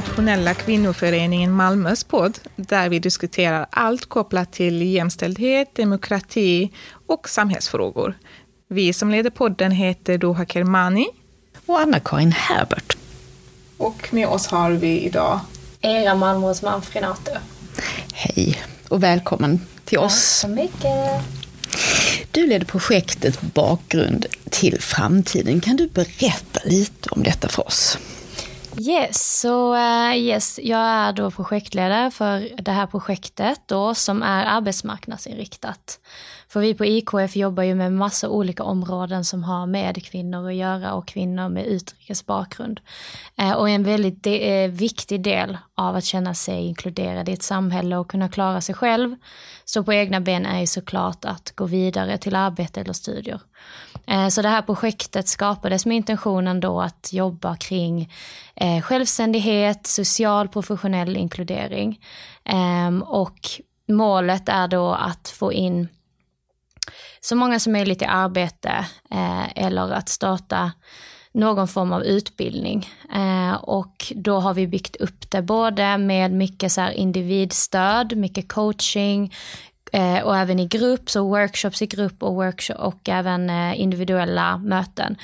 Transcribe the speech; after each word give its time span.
Internationella 0.00 0.54
kvinnoföreningen 0.54 1.52
Malmös 1.52 2.04
podd, 2.04 2.38
där 2.56 2.88
vi 2.88 2.98
diskuterar 2.98 3.66
allt 3.70 4.06
kopplat 4.06 4.52
till 4.52 4.82
jämställdhet, 4.82 5.74
demokrati 5.74 6.70
och 7.06 7.28
samhällsfrågor. 7.28 8.18
Vi 8.68 8.92
som 8.92 9.10
leder 9.10 9.30
podden 9.30 9.72
heter 9.72 10.18
Doha 10.18 10.44
Kermani. 10.46 11.06
Och 11.66 11.80
Anna-Karin 11.80 12.32
Herbert. 12.32 12.96
Och 13.76 14.08
med 14.10 14.28
oss 14.28 14.46
har 14.46 14.70
vi 14.70 15.00
idag 15.00 15.40
Era 15.80 16.14
Malmös 16.14 16.62
Manfrenato. 16.62 17.32
Hej 18.12 18.62
och 18.88 19.02
välkommen 19.02 19.60
till 19.84 19.98
oss. 19.98 20.40
Tack 20.42 20.50
så 20.50 20.56
mycket. 20.56 21.22
Du 22.30 22.46
leder 22.46 22.66
projektet 22.66 23.40
Bakgrund 23.40 24.26
till 24.50 24.80
framtiden. 24.80 25.60
Kan 25.60 25.76
du 25.76 25.88
berätta 25.88 26.60
lite 26.64 27.10
om 27.10 27.22
detta 27.22 27.48
för 27.48 27.66
oss? 27.66 27.98
Yes, 28.78 29.40
så 29.40 29.74
uh, 29.74 30.16
yes, 30.16 30.60
jag 30.62 30.80
är 30.80 31.12
då 31.12 31.30
projektledare 31.30 32.10
för 32.10 32.62
det 32.62 32.70
här 32.70 32.86
projektet 32.86 33.60
då 33.66 33.94
som 33.94 34.22
är 34.22 34.44
arbetsmarknadsinriktat. 34.44 36.00
För 36.48 36.60
vi 36.60 36.74
på 36.74 36.84
IKF 36.84 37.36
jobbar 37.36 37.62
ju 37.62 37.74
med 37.74 37.92
massa 37.92 38.28
olika 38.28 38.62
områden 38.62 39.24
som 39.24 39.44
har 39.44 39.66
med 39.66 40.04
kvinnor 40.04 40.48
att 40.48 40.54
göra 40.54 40.94
och 40.94 41.08
kvinnor 41.08 41.48
med 41.48 41.66
utrikes 41.66 42.26
bakgrund. 42.26 42.80
Uh, 43.42 43.52
och 43.52 43.68
en 43.68 43.84
väldigt 43.84 44.22
de 44.22 44.64
eh, 44.64 44.70
viktig 44.70 45.22
del 45.22 45.58
av 45.74 45.96
att 45.96 46.04
känna 46.04 46.34
sig 46.34 46.66
inkluderad 46.66 47.28
i 47.28 47.32
ett 47.32 47.42
samhälle 47.42 47.96
och 47.96 48.10
kunna 48.10 48.28
klara 48.28 48.60
sig 48.60 48.74
själv, 48.74 49.16
stå 49.64 49.82
på 49.82 49.92
egna 49.92 50.20
ben 50.20 50.46
är 50.46 50.60
ju 50.60 50.66
såklart 50.66 51.24
att 51.24 51.52
gå 51.56 51.64
vidare 51.64 52.18
till 52.18 52.36
arbete 52.36 52.80
eller 52.80 52.92
studier. 52.92 53.40
Eh, 54.06 54.28
så 54.28 54.42
det 54.42 54.48
här 54.48 54.62
projektet 54.62 55.28
skapades 55.28 55.86
med 55.86 55.96
intentionen 55.96 56.60
då 56.60 56.80
att 56.80 57.12
jobba 57.12 57.56
kring 57.56 58.12
eh, 58.56 58.82
självständighet, 58.82 59.86
social 59.86 60.48
professionell 60.48 61.16
inkludering. 61.16 62.00
Ehm, 62.44 63.02
och 63.02 63.38
målet 63.88 64.48
är 64.48 64.68
då 64.68 64.92
att 64.92 65.28
få 65.28 65.52
in 65.52 65.88
så 67.20 67.36
många 67.36 67.58
som 67.58 67.72
möjligt 67.72 68.02
i 68.02 68.04
arbete 68.04 68.86
eh, 69.10 69.64
eller 69.64 69.92
att 69.92 70.08
starta 70.08 70.72
någon 71.32 71.68
form 71.68 71.92
av 71.92 72.02
utbildning. 72.02 72.88
Eh, 73.14 73.54
och 73.54 74.12
då 74.16 74.40
har 74.40 74.54
vi 74.54 74.66
byggt 74.66 74.96
upp 74.96 75.30
det 75.30 75.42
både 75.42 75.98
med 75.98 76.32
mycket 76.32 76.72
så 76.72 76.90
individstöd, 76.90 78.16
mycket 78.16 78.52
coaching, 78.52 79.34
Eh, 79.92 80.22
och 80.22 80.36
även 80.36 80.58
i 80.58 80.66
grupp, 80.66 81.10
så 81.10 81.28
workshops 81.28 81.82
i 81.82 81.86
grupp 81.86 82.22
och, 82.22 82.34
workshop, 82.34 82.74
och 82.78 83.08
även 83.08 83.50
eh, 83.50 83.80
individuella 83.80 84.58
möten. 84.58 85.16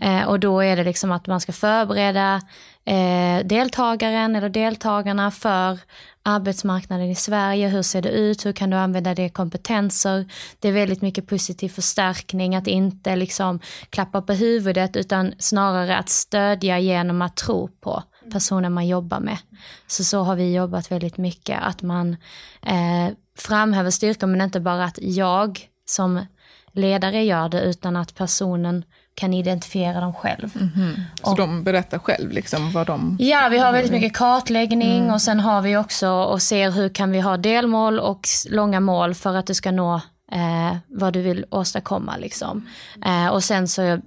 Eh, 0.00 0.22
och 0.22 0.40
då 0.40 0.60
är 0.60 0.76
det 0.76 0.84
liksom 0.84 1.12
att 1.12 1.26
man 1.26 1.40
ska 1.40 1.52
förbereda 1.52 2.40
eh, 2.84 3.46
deltagaren 3.46 4.36
eller 4.36 4.48
deltagarna 4.48 5.30
för 5.30 5.78
arbetsmarknaden 6.22 7.10
i 7.10 7.14
Sverige. 7.14 7.68
Hur 7.68 7.82
ser 7.82 8.02
det 8.02 8.10
ut? 8.10 8.46
Hur 8.46 8.52
kan 8.52 8.70
du 8.70 8.76
använda 8.76 9.14
det 9.14 9.28
kompetenser? 9.28 10.26
Det 10.58 10.68
är 10.68 10.72
väldigt 10.72 11.02
mycket 11.02 11.26
positiv 11.26 11.68
förstärkning, 11.68 12.56
att 12.56 12.66
inte 12.66 13.16
liksom 13.16 13.60
klappa 13.90 14.22
på 14.22 14.32
huvudet 14.32 14.96
utan 14.96 15.34
snarare 15.38 15.96
att 15.96 16.08
stödja 16.08 16.78
genom 16.78 17.22
att 17.22 17.36
tro 17.36 17.68
på 17.80 18.02
personen 18.32 18.72
man 18.72 18.86
jobbar 18.86 19.20
med. 19.20 19.38
Så 19.86 20.04
så 20.04 20.22
har 20.22 20.36
vi 20.36 20.54
jobbat 20.54 20.90
väldigt 20.90 21.16
mycket, 21.16 21.58
att 21.62 21.82
man 21.82 22.16
eh, 22.62 23.14
framhäver 23.38 23.90
styrkor 23.90 24.26
men 24.26 24.40
inte 24.40 24.60
bara 24.60 24.84
att 24.84 24.98
jag 25.02 25.68
som 25.86 26.26
ledare 26.72 27.24
gör 27.24 27.48
det 27.48 27.60
utan 27.60 27.96
att 27.96 28.14
personen 28.14 28.84
kan 29.14 29.34
identifiera 29.34 30.00
dem 30.00 30.14
själv. 30.14 30.56
Mm 30.56 30.70
-hmm. 30.76 31.00
Så 31.22 31.30
och, 31.30 31.36
de 31.36 31.64
berättar 31.64 31.98
själv 31.98 32.30
liksom 32.30 32.72
vad 32.72 32.86
de... 32.86 33.16
Ja, 33.20 33.48
vi 33.50 33.58
har 33.58 33.72
väldigt 33.72 33.92
mycket 33.92 34.16
kartläggning 34.16 34.98
mm. 34.98 35.14
och 35.14 35.22
sen 35.22 35.40
har 35.40 35.62
vi 35.62 35.76
också 35.76 36.10
och 36.10 36.42
ser 36.42 36.70
hur 36.70 36.88
kan 36.88 37.10
vi 37.10 37.20
ha 37.20 37.36
delmål 37.36 37.98
och 37.98 38.20
långa 38.50 38.80
mål 38.80 39.14
för 39.14 39.34
att 39.34 39.46
du 39.46 39.54
ska 39.54 39.70
nå 39.70 39.94
eh, 40.32 40.76
vad 40.86 41.12
du 41.12 41.22
vill 41.22 41.44
åstadkomma. 41.50 42.16
Liksom. 42.16 42.68
Eh, 43.06 43.28
och 43.28 43.44
sen 43.44 43.68
så 43.68 44.00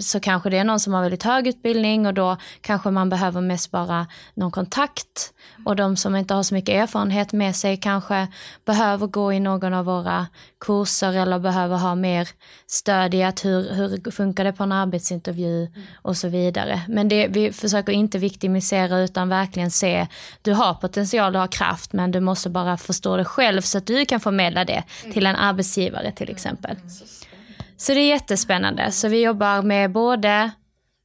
så 0.00 0.20
kanske 0.20 0.50
det 0.50 0.58
är 0.58 0.64
någon 0.64 0.80
som 0.80 0.92
har 0.92 1.02
väldigt 1.02 1.22
hög 1.22 1.46
utbildning 1.46 2.06
och 2.06 2.14
då 2.14 2.36
kanske 2.60 2.90
man 2.90 3.08
behöver 3.08 3.40
mest 3.40 3.70
bara 3.70 4.06
någon 4.34 4.50
kontakt. 4.50 5.32
Och 5.66 5.76
de 5.76 5.96
som 5.96 6.16
inte 6.16 6.34
har 6.34 6.42
så 6.42 6.54
mycket 6.54 6.74
erfarenhet 6.74 7.32
med 7.32 7.56
sig 7.56 7.76
kanske 7.76 8.28
behöver 8.66 9.06
gå 9.06 9.32
i 9.32 9.40
någon 9.40 9.74
av 9.74 9.84
våra 9.84 10.26
kurser 10.60 11.12
eller 11.12 11.38
behöver 11.38 11.76
ha 11.76 11.94
mer 11.94 12.28
stöd 12.66 13.14
i 13.14 13.22
att 13.22 13.44
hur, 13.44 13.74
hur 13.74 14.10
funkar 14.10 14.44
det 14.44 14.52
på 14.52 14.62
en 14.62 14.72
arbetsintervju 14.72 15.68
och 16.02 16.16
så 16.16 16.28
vidare. 16.28 16.80
Men 16.88 17.08
det, 17.08 17.26
vi 17.28 17.52
försöker 17.52 17.92
inte 17.92 18.18
viktimisera 18.18 18.98
utan 18.98 19.28
verkligen 19.28 19.70
se, 19.70 20.06
du 20.42 20.52
har 20.52 20.74
potential, 20.74 21.32
du 21.32 21.38
har 21.38 21.46
kraft 21.46 21.92
men 21.92 22.10
du 22.10 22.20
måste 22.20 22.50
bara 22.50 22.76
förstå 22.76 23.16
det 23.16 23.24
själv 23.24 23.60
så 23.60 23.78
att 23.78 23.86
du 23.86 24.04
kan 24.04 24.20
förmedla 24.20 24.64
det 24.64 24.84
till 25.12 25.26
en 25.26 25.36
arbetsgivare 25.36 26.12
till 26.12 26.30
exempel. 26.30 26.76
Så 27.80 27.94
det 27.94 28.00
är 28.00 28.08
jättespännande. 28.08 28.92
Så 28.92 29.08
vi 29.08 29.22
jobbar 29.22 29.62
med 29.62 29.92
både 29.92 30.50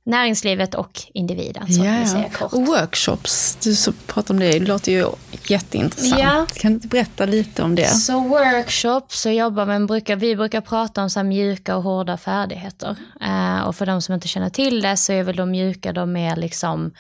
näringslivet 0.06 0.76
och 0.76 1.02
individen. 1.14 1.74
Så 1.74 1.86
ja, 1.86 2.06
säga 2.06 2.30
kort. 2.30 2.54
Och 2.54 2.68
workshops, 2.68 3.58
du 3.64 3.76
så 3.76 3.92
pratar 3.92 4.34
om 4.34 4.40
det, 4.40 4.60
det 4.60 4.66
låter 4.66 4.92
ju 4.92 5.08
jätteintressant. 5.48 6.22
Ja. 6.22 6.46
Kan 6.56 6.72
du 6.72 6.76
inte 6.76 6.88
berätta 6.88 7.26
lite 7.26 7.64
om 7.64 7.76
det? 7.76 7.88
Så 7.88 8.20
workshops, 8.20 9.22
så 9.22 9.30
jobbar 9.30 9.66
man, 9.66 9.88
brukar, 9.88 10.16
vi 10.16 10.36
brukar 10.36 10.62
prata 10.62 11.04
om 11.04 11.10
så 11.10 11.24
mjuka 11.24 11.76
och 11.76 11.84
hårda 11.84 12.18
färdigheter. 12.18 12.96
Uh, 13.22 13.68
och 13.68 13.76
för 13.76 13.86
de 13.86 14.02
som 14.02 14.16
inte 14.16 14.28
känner 14.28 14.50
till 14.50 14.82
det 14.82 14.98
så 14.98 15.14
är 15.14 15.24
väl 15.24 15.36
de 15.36 15.52
mjuka 15.52 15.94
de 15.94 16.12
mer 16.12 16.36
liksom 16.36 16.92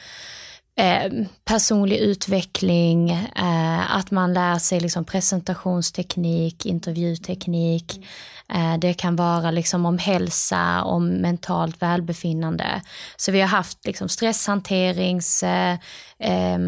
Eh, 0.77 1.11
personlig 1.45 1.97
utveckling, 1.97 3.09
eh, 3.11 3.95
att 3.95 4.11
man 4.11 4.33
lär 4.33 4.57
sig 4.57 4.79
liksom 4.79 5.05
presentationsteknik, 5.05 6.65
intervjuteknik, 6.65 7.99
Eh, 7.99 8.34
Eh, 8.53 8.77
det 8.77 8.93
kan 8.93 9.15
vara 9.15 9.51
liksom 9.51 9.85
om 9.85 9.97
hälsa, 9.97 10.83
om 10.83 11.07
mentalt 11.07 11.81
välbefinnande. 11.81 12.81
Så 13.17 13.31
vi 13.31 13.41
har 13.41 13.47
haft 13.47 13.85
liksom 13.85 14.09
stresshanterings, 14.09 15.43
eh, 15.43 15.77
eh, 16.19 16.59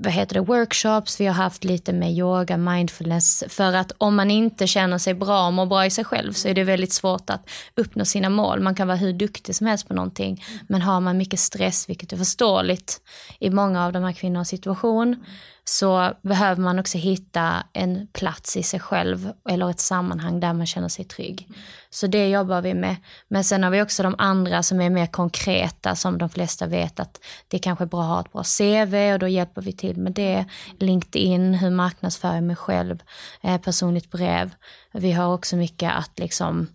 vad 0.00 0.12
heter 0.12 0.34
det, 0.34 0.40
workshops, 0.40 1.20
vi 1.20 1.26
har 1.26 1.34
haft 1.34 1.64
lite 1.64 1.92
med 1.92 2.12
yoga, 2.12 2.56
mindfulness. 2.56 3.44
För 3.48 3.72
att 3.72 3.92
om 3.98 4.16
man 4.16 4.30
inte 4.30 4.66
känner 4.66 4.98
sig 4.98 5.14
bra 5.14 5.46
och 5.46 5.52
mår 5.52 5.66
bra 5.66 5.86
i 5.86 5.90
sig 5.90 6.04
själv 6.04 6.32
så 6.32 6.48
är 6.48 6.54
det 6.54 6.64
väldigt 6.64 6.92
svårt 6.92 7.30
att 7.30 7.50
uppnå 7.74 8.04
sina 8.04 8.28
mål. 8.28 8.60
Man 8.60 8.74
kan 8.74 8.86
vara 8.86 8.96
hur 8.96 9.12
duktig 9.12 9.54
som 9.54 9.66
helst 9.66 9.88
på 9.88 9.94
någonting. 9.94 10.44
Men 10.68 10.82
har 10.82 11.00
man 11.00 11.18
mycket 11.18 11.40
stress, 11.40 11.88
vilket 11.88 12.12
är 12.12 12.16
förståeligt 12.16 13.00
i 13.40 13.50
många 13.50 13.86
av 13.86 13.92
de 13.92 14.02
här 14.02 14.12
kvinnornas 14.12 14.48
situation, 14.48 15.24
så 15.64 16.12
behöver 16.22 16.62
man 16.62 16.78
också 16.78 16.98
hitta 16.98 17.64
en 17.72 18.06
plats 18.12 18.56
i 18.56 18.62
sig 18.62 18.80
själv 18.80 19.32
eller 19.48 19.70
ett 19.70 19.80
sammanhang 19.80 20.40
där 20.40 20.52
man 20.52 20.66
känner 20.66 20.88
sig 20.88 21.04
trygg. 21.04 21.48
Så 21.90 22.06
det 22.06 22.28
jobbar 22.28 22.62
vi 22.62 22.74
med. 22.74 22.96
Men 23.28 23.44
sen 23.44 23.62
har 23.62 23.70
vi 23.70 23.82
också 23.82 24.02
de 24.02 24.14
andra 24.18 24.62
som 24.62 24.80
är 24.80 24.90
mer 24.90 25.06
konkreta 25.06 25.94
som 25.94 26.18
de 26.18 26.28
flesta 26.28 26.66
vet 26.66 27.00
att 27.00 27.20
det 27.48 27.58
kanske 27.58 27.84
är 27.84 27.86
bra 27.86 28.02
att 28.02 28.08
ha 28.08 28.20
ett 28.20 28.32
bra 28.32 28.42
CV 28.42 29.12
och 29.12 29.18
då 29.18 29.28
hjälper 29.28 29.62
vi 29.62 29.72
till 29.72 29.96
med 29.96 30.12
det. 30.12 30.44
LinkedIn, 30.78 31.54
hur 31.54 31.70
marknadsför 31.70 32.34
jag 32.34 32.44
mig 32.44 32.56
själv, 32.56 33.02
eh, 33.42 33.60
personligt 33.60 34.10
brev. 34.10 34.54
Vi 34.92 35.12
har 35.12 35.34
också 35.34 35.56
mycket 35.56 35.92
att 35.92 36.18
liksom 36.18 36.66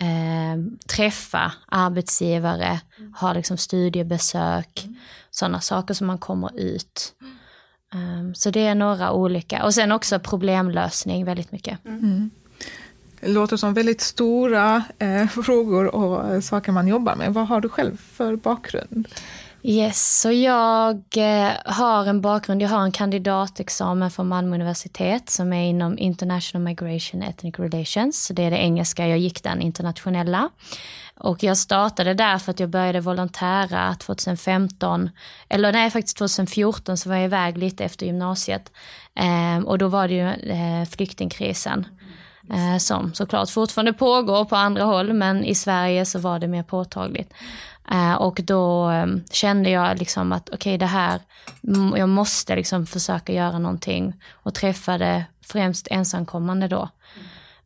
eh, 0.00 0.80
träffa 0.96 1.52
arbetsgivare, 1.68 2.80
ha 3.20 3.32
liksom 3.32 3.56
studiebesök, 3.56 4.86
sådana 5.30 5.60
saker 5.60 5.94
som 5.94 6.06
man 6.06 6.18
kommer 6.18 6.60
ut. 6.60 7.14
Um, 7.94 8.34
så 8.34 8.50
det 8.50 8.66
är 8.66 8.74
några 8.74 9.12
olika. 9.12 9.64
Och 9.64 9.74
sen 9.74 9.92
också 9.92 10.18
problemlösning 10.18 11.24
väldigt 11.24 11.52
mycket. 11.52 11.84
Mm. 11.84 12.30
Det 13.20 13.28
låter 13.28 13.56
som 13.56 13.74
väldigt 13.74 14.00
stora 14.00 14.84
eh, 14.98 15.26
frågor 15.44 15.94
och 15.94 16.34
eh, 16.34 16.40
saker 16.40 16.72
man 16.72 16.88
jobbar 16.88 17.16
med. 17.16 17.34
Vad 17.34 17.48
har 17.48 17.60
du 17.60 17.68
själv 17.68 17.96
för 17.96 18.36
bakgrund? 18.36 19.08
Yes, 19.62 20.20
så 20.20 20.32
jag 20.32 20.96
eh, 21.16 21.50
har 21.64 22.06
en 22.06 22.20
bakgrund, 22.20 22.62
jag 22.62 22.68
har 22.68 22.82
en 22.82 22.92
kandidatexamen 22.92 24.10
från 24.10 24.28
Malmö 24.28 24.54
universitet 24.54 25.30
som 25.30 25.52
är 25.52 25.68
inom 25.68 25.98
International 25.98 26.64
Migration 26.64 27.22
Ethnic 27.22 27.58
Relations. 27.58 28.30
Det 28.34 28.42
är 28.42 28.50
det 28.50 28.56
engelska, 28.56 29.08
jag 29.08 29.18
gick 29.18 29.42
den 29.42 29.60
internationella. 29.60 30.50
Och 31.16 31.42
jag 31.42 31.58
startade 31.58 32.14
där 32.14 32.38
för 32.38 32.50
att 32.50 32.60
jag 32.60 32.68
började 32.68 33.00
volontära 33.00 33.94
2015, 33.94 35.10
eller 35.48 35.72
nej 35.72 35.90
faktiskt 35.90 36.16
2014 36.16 36.96
så 36.96 37.08
var 37.08 37.16
jag 37.16 37.24
iväg 37.24 37.58
lite 37.58 37.84
efter 37.84 38.06
gymnasiet. 38.06 38.72
Ehm, 39.14 39.66
och 39.66 39.78
då 39.78 39.88
var 39.88 40.08
det 40.08 40.14
ju 40.14 40.50
eh, 40.50 40.84
flyktingkrisen 40.90 41.86
eh, 42.52 42.78
som 42.78 43.14
såklart 43.14 43.50
fortfarande 43.50 43.92
pågår 43.92 44.44
på 44.44 44.56
andra 44.56 44.84
håll 44.84 45.12
men 45.12 45.44
i 45.44 45.54
Sverige 45.54 46.04
så 46.04 46.18
var 46.18 46.38
det 46.38 46.48
mer 46.48 46.62
påtagligt. 46.62 47.32
Eh, 47.90 48.14
och 48.14 48.40
då 48.44 48.90
eh, 48.90 49.06
kände 49.30 49.70
jag 49.70 49.98
liksom 49.98 50.32
att 50.32 50.48
okej 50.48 50.56
okay, 50.56 50.76
det 50.76 50.86
här, 50.86 51.20
jag 51.96 52.08
måste 52.08 52.56
liksom 52.56 52.86
försöka 52.86 53.32
göra 53.32 53.58
någonting 53.58 54.14
och 54.32 54.54
träffade 54.54 55.24
främst 55.46 55.88
ensamkommande 55.90 56.68
då. 56.68 56.88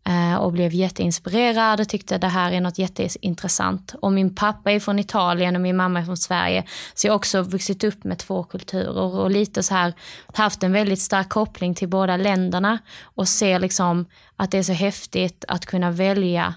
Eh, 0.09 0.37
och 0.37 0.53
blev 0.53 0.73
jätteinspirerad 0.73 1.81
och 1.81 1.89
tyckte 1.89 2.19
det 2.19 2.29
här 2.29 2.53
är 2.53 2.61
något 2.61 2.79
jätteintressant. 2.79 3.95
Och 4.03 4.13
min 4.13 4.35
pappa 4.35 4.73
är 4.73 4.81
från 4.81 4.99
Italien 4.99 5.57
och 5.57 5.63
min 5.63 5.77
mamma 5.77 6.01
är 6.01 6.05
från 6.05 6.17
Sverige. 6.17 6.65
Så 6.95 7.07
jag 7.07 7.13
har 7.13 7.17
också 7.17 7.43
vuxit 7.43 7.85
upp 7.85 8.05
med 8.05 8.19
två 8.19 8.45
kulturer 8.45 9.15
och 9.15 9.31
lite 9.31 9.63
så 9.63 9.75
här 9.75 9.95
haft 10.35 10.63
en 10.63 10.73
väldigt 10.73 11.01
stark 11.01 11.29
koppling 11.29 11.75
till 11.75 11.89
båda 11.89 12.17
länderna 12.17 12.79
och 13.03 13.29
ser 13.29 13.59
liksom 13.59 14.07
att 14.37 14.51
det 14.51 14.59
är 14.59 14.63
så 14.63 14.73
häftigt 14.73 15.45
att 15.49 15.67
kunna 15.67 15.91
välja 15.91 16.55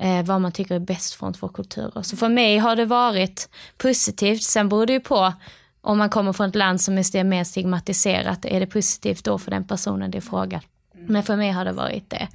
eh, 0.00 0.22
vad 0.24 0.40
man 0.40 0.52
tycker 0.52 0.74
är 0.74 0.78
bäst 0.78 1.14
från 1.14 1.32
två 1.32 1.48
kulturer. 1.48 2.02
Så 2.02 2.16
för 2.16 2.28
mig 2.28 2.58
har 2.58 2.76
det 2.76 2.84
varit 2.84 3.48
positivt. 3.78 4.42
Sen 4.42 4.68
beror 4.68 4.86
det 4.86 4.92
ju 4.92 5.00
på 5.00 5.32
om 5.80 5.98
man 5.98 6.10
kommer 6.10 6.32
från 6.32 6.48
ett 6.48 6.54
land 6.54 6.80
som 6.80 6.98
är 6.98 7.24
mer 7.24 7.44
stigmatiserat, 7.44 8.44
är 8.44 8.60
det 8.60 8.66
positivt 8.66 9.24
då 9.24 9.38
för 9.38 9.50
den 9.50 9.64
personen 9.64 10.10
det 10.10 10.18
är 10.18 10.22
frågat? 10.22 10.64
Men 11.06 11.22
för 11.22 11.36
mig 11.36 11.50
har 11.50 11.64
det 11.64 11.72
varit 11.72 12.10
det. 12.10 12.28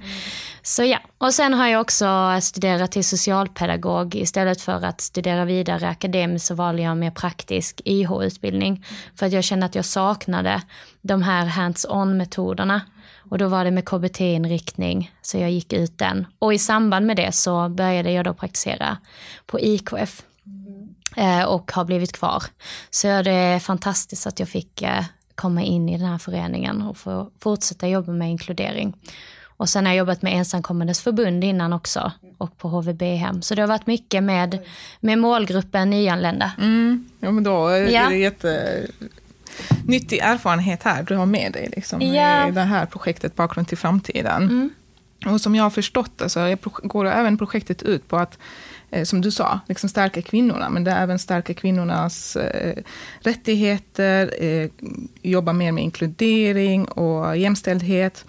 Så 0.62 0.84
ja, 0.84 0.98
och 1.18 1.34
sen 1.34 1.54
har 1.54 1.68
jag 1.68 1.80
också 1.80 2.38
studerat 2.42 2.92
till 2.92 3.04
socialpedagog. 3.04 4.14
Istället 4.14 4.60
för 4.60 4.84
att 4.84 5.00
studera 5.00 5.44
vidare 5.44 5.88
akademiskt 5.88 6.48
så 6.48 6.54
valde 6.54 6.82
jag 6.82 6.96
mer 6.96 7.10
praktisk 7.10 7.80
IH-utbildning. 7.84 8.84
För 9.14 9.26
att 9.26 9.32
jag 9.32 9.44
kände 9.44 9.66
att 9.66 9.74
jag 9.74 9.84
saknade 9.84 10.62
de 11.02 11.22
här 11.22 11.46
hands-on 11.46 12.16
metoderna. 12.16 12.80
Och 13.30 13.38
då 13.38 13.48
var 13.48 13.64
det 13.64 13.70
med 13.70 13.84
KBT-inriktning, 13.84 15.12
så 15.22 15.38
jag 15.38 15.50
gick 15.50 15.72
ut 15.72 15.98
den. 15.98 16.26
Och 16.38 16.54
i 16.54 16.58
samband 16.58 17.06
med 17.06 17.16
det 17.16 17.32
så 17.32 17.68
började 17.68 18.12
jag 18.12 18.24
då 18.24 18.34
praktisera 18.34 18.96
på 19.46 19.60
IKF. 19.60 20.22
Eh, 21.16 21.42
och 21.42 21.72
har 21.72 21.84
blivit 21.84 22.12
kvar. 22.12 22.42
Så 22.90 23.22
det 23.22 23.32
är 23.32 23.58
fantastiskt 23.58 24.26
att 24.26 24.40
jag 24.40 24.48
fick 24.48 24.82
eh, 24.82 25.04
komma 25.40 25.62
in 25.62 25.88
i 25.88 25.98
den 25.98 26.06
här 26.06 26.18
föreningen 26.18 26.82
och 26.82 26.96
få 26.96 27.30
fortsätta 27.38 27.88
jobba 27.88 28.12
med 28.12 28.30
inkludering. 28.30 28.96
Och 29.46 29.68
sen 29.68 29.86
har 29.86 29.92
jag 29.92 29.98
jobbat 29.98 30.22
med 30.22 30.32
ensamkommandes 30.32 31.00
förbund 31.00 31.44
innan 31.44 31.72
också 31.72 32.12
och 32.38 32.58
på 32.58 32.68
HVB-hem. 32.68 33.42
Så 33.42 33.54
det 33.54 33.62
har 33.62 33.68
varit 33.68 33.86
mycket 33.86 34.22
med, 34.22 34.58
med 35.00 35.18
målgruppen 35.18 35.90
nyanlända. 35.90 36.52
Mm. 36.58 37.08
Ja, 37.20 37.30
men 37.30 37.44
då 37.44 37.68
är 37.68 37.88
ja. 37.88 38.08
det 38.08 38.16
jätte 38.16 38.82
nyttig 39.86 40.18
erfarenhet 40.18 40.82
här 40.82 41.02
du 41.02 41.16
har 41.16 41.26
med 41.26 41.52
dig 41.52 41.72
liksom, 41.76 42.02
ja. 42.02 42.48
i 42.48 42.50
det 42.50 42.60
här 42.60 42.86
projektet 42.86 43.36
Bakgrund 43.36 43.68
till 43.68 43.78
framtiden. 43.78 44.42
Mm. 44.42 44.70
Och 45.26 45.40
som 45.40 45.54
jag 45.54 45.62
har 45.62 45.70
förstått 45.70 46.18
det 46.18 46.28
så 46.28 46.56
går 46.62 47.06
även 47.06 47.38
projektet 47.38 47.82
ut 47.82 48.08
på 48.08 48.16
att 48.16 48.38
som 49.04 49.20
du 49.20 49.30
sa, 49.30 49.60
liksom 49.68 49.88
stärka 49.88 50.22
kvinnorna, 50.22 50.70
men 50.70 50.84
det 50.84 50.90
är 50.90 51.02
även 51.02 51.18
stärka 51.18 51.54
kvinnornas 51.54 52.36
eh, 52.36 52.82
rättigheter, 53.20 54.44
eh, 54.44 54.70
jobba 55.22 55.52
mer 55.52 55.72
med 55.72 55.84
inkludering 55.84 56.84
och 56.84 57.36
jämställdhet. 57.36 58.24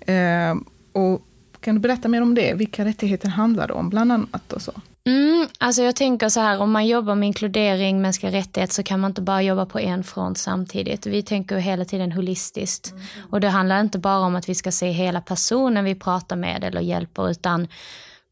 Eh, 0.00 0.54
och 0.92 1.22
kan 1.60 1.74
du 1.74 1.80
berätta 1.80 2.08
mer 2.08 2.22
om 2.22 2.34
det? 2.34 2.54
Vilka 2.54 2.84
rättigheter 2.84 3.28
handlar 3.28 3.66
det 3.66 3.72
om, 3.72 3.90
bland 3.90 4.12
annat? 4.12 4.52
Och 4.52 4.62
så? 4.62 4.72
Mm, 5.06 5.46
alltså 5.58 5.82
jag 5.82 5.96
tänker 5.96 6.28
så 6.28 6.40
här, 6.40 6.60
om 6.60 6.70
man 6.70 6.86
jobbar 6.86 7.14
med 7.14 7.26
inkludering, 7.26 8.02
mänskliga 8.02 8.32
rättigheter, 8.32 8.74
så 8.74 8.82
kan 8.82 9.00
man 9.00 9.10
inte 9.10 9.22
bara 9.22 9.42
jobba 9.42 9.66
på 9.66 9.78
en 9.78 10.04
front 10.04 10.38
samtidigt. 10.38 11.06
Vi 11.06 11.22
tänker 11.22 11.56
hela 11.56 11.84
tiden 11.84 12.12
holistiskt. 12.12 12.90
Mm. 12.90 13.04
Och 13.30 13.40
det 13.40 13.48
handlar 13.48 13.80
inte 13.80 13.98
bara 13.98 14.18
om 14.18 14.36
att 14.36 14.48
vi 14.48 14.54
ska 14.54 14.72
se 14.72 14.90
hela 14.90 15.20
personen 15.20 15.84
vi 15.84 15.94
pratar 15.94 16.36
med 16.36 16.64
eller 16.64 16.80
hjälper, 16.80 17.30
utan, 17.30 17.68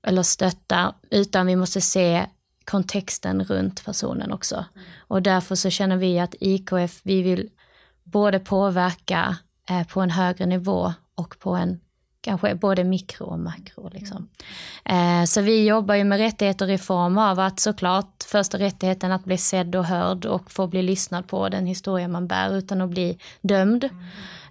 eller 0.07 0.23
stöttar, 0.23 0.95
utan 1.11 1.47
vi 1.47 1.57
måste 1.57 1.81
se 1.81 2.27
kontexten 2.65 3.45
runt 3.45 3.85
personen 3.85 4.33
också. 4.33 4.55
Mm. 4.55 4.87
Och 4.99 5.23
därför 5.23 5.55
så 5.55 5.71
känner 5.71 5.97
vi 5.97 6.19
att 6.19 6.35
IKF, 6.41 7.01
vi 7.03 7.23
vill 7.23 7.51
både 8.05 8.39
påverka 8.39 9.37
eh, 9.71 9.87
på 9.87 10.01
en 10.01 10.11
högre 10.11 10.47
nivå 10.47 10.93
och 11.15 11.39
på 11.39 11.55
en 11.55 11.81
kanske 12.21 12.55
både 12.55 12.85
mikro 12.85 13.25
och 13.27 13.39
makro. 13.39 13.91
Liksom. 13.93 14.29
Eh, 14.85 15.25
så 15.25 15.41
vi 15.41 15.67
jobbar 15.67 15.95
ju 15.95 16.05
med 16.05 16.19
rättigheter 16.19 16.71
i 16.71 16.79
form 16.79 17.19
av 17.19 17.41
att 17.41 17.61
såklart 17.61 18.25
första 18.27 18.59
rättigheten 18.59 19.13
att 19.13 19.25
bli 19.25 19.39
sedd 19.39 19.77
och 19.77 19.85
hörd 19.85 20.27
och 20.27 20.51
få 20.51 20.67
bli 20.67 20.83
lyssnad 20.83 21.27
på 21.27 21.49
den 21.49 21.67
historia 21.67 22.09
man 22.09 22.27
bär 22.27 22.57
utan 22.57 22.81
att 22.81 22.91
bli 22.91 23.19
dömd. 23.41 23.85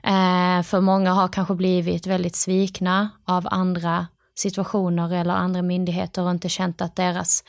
Eh, 0.03 0.63
för 0.63 0.81
många 0.81 1.13
har 1.13 1.27
kanske 1.27 1.53
blivit 1.55 2.07
väldigt 2.07 2.35
svikna 2.35 3.09
av 3.25 3.47
andra 3.51 4.07
situationer 4.35 5.13
eller 5.13 5.33
andra 5.33 5.61
myndigheter 5.61 6.21
och 6.23 6.31
inte 6.31 6.49
känt 6.49 6.81
att 6.81 6.95
deras 6.95 7.43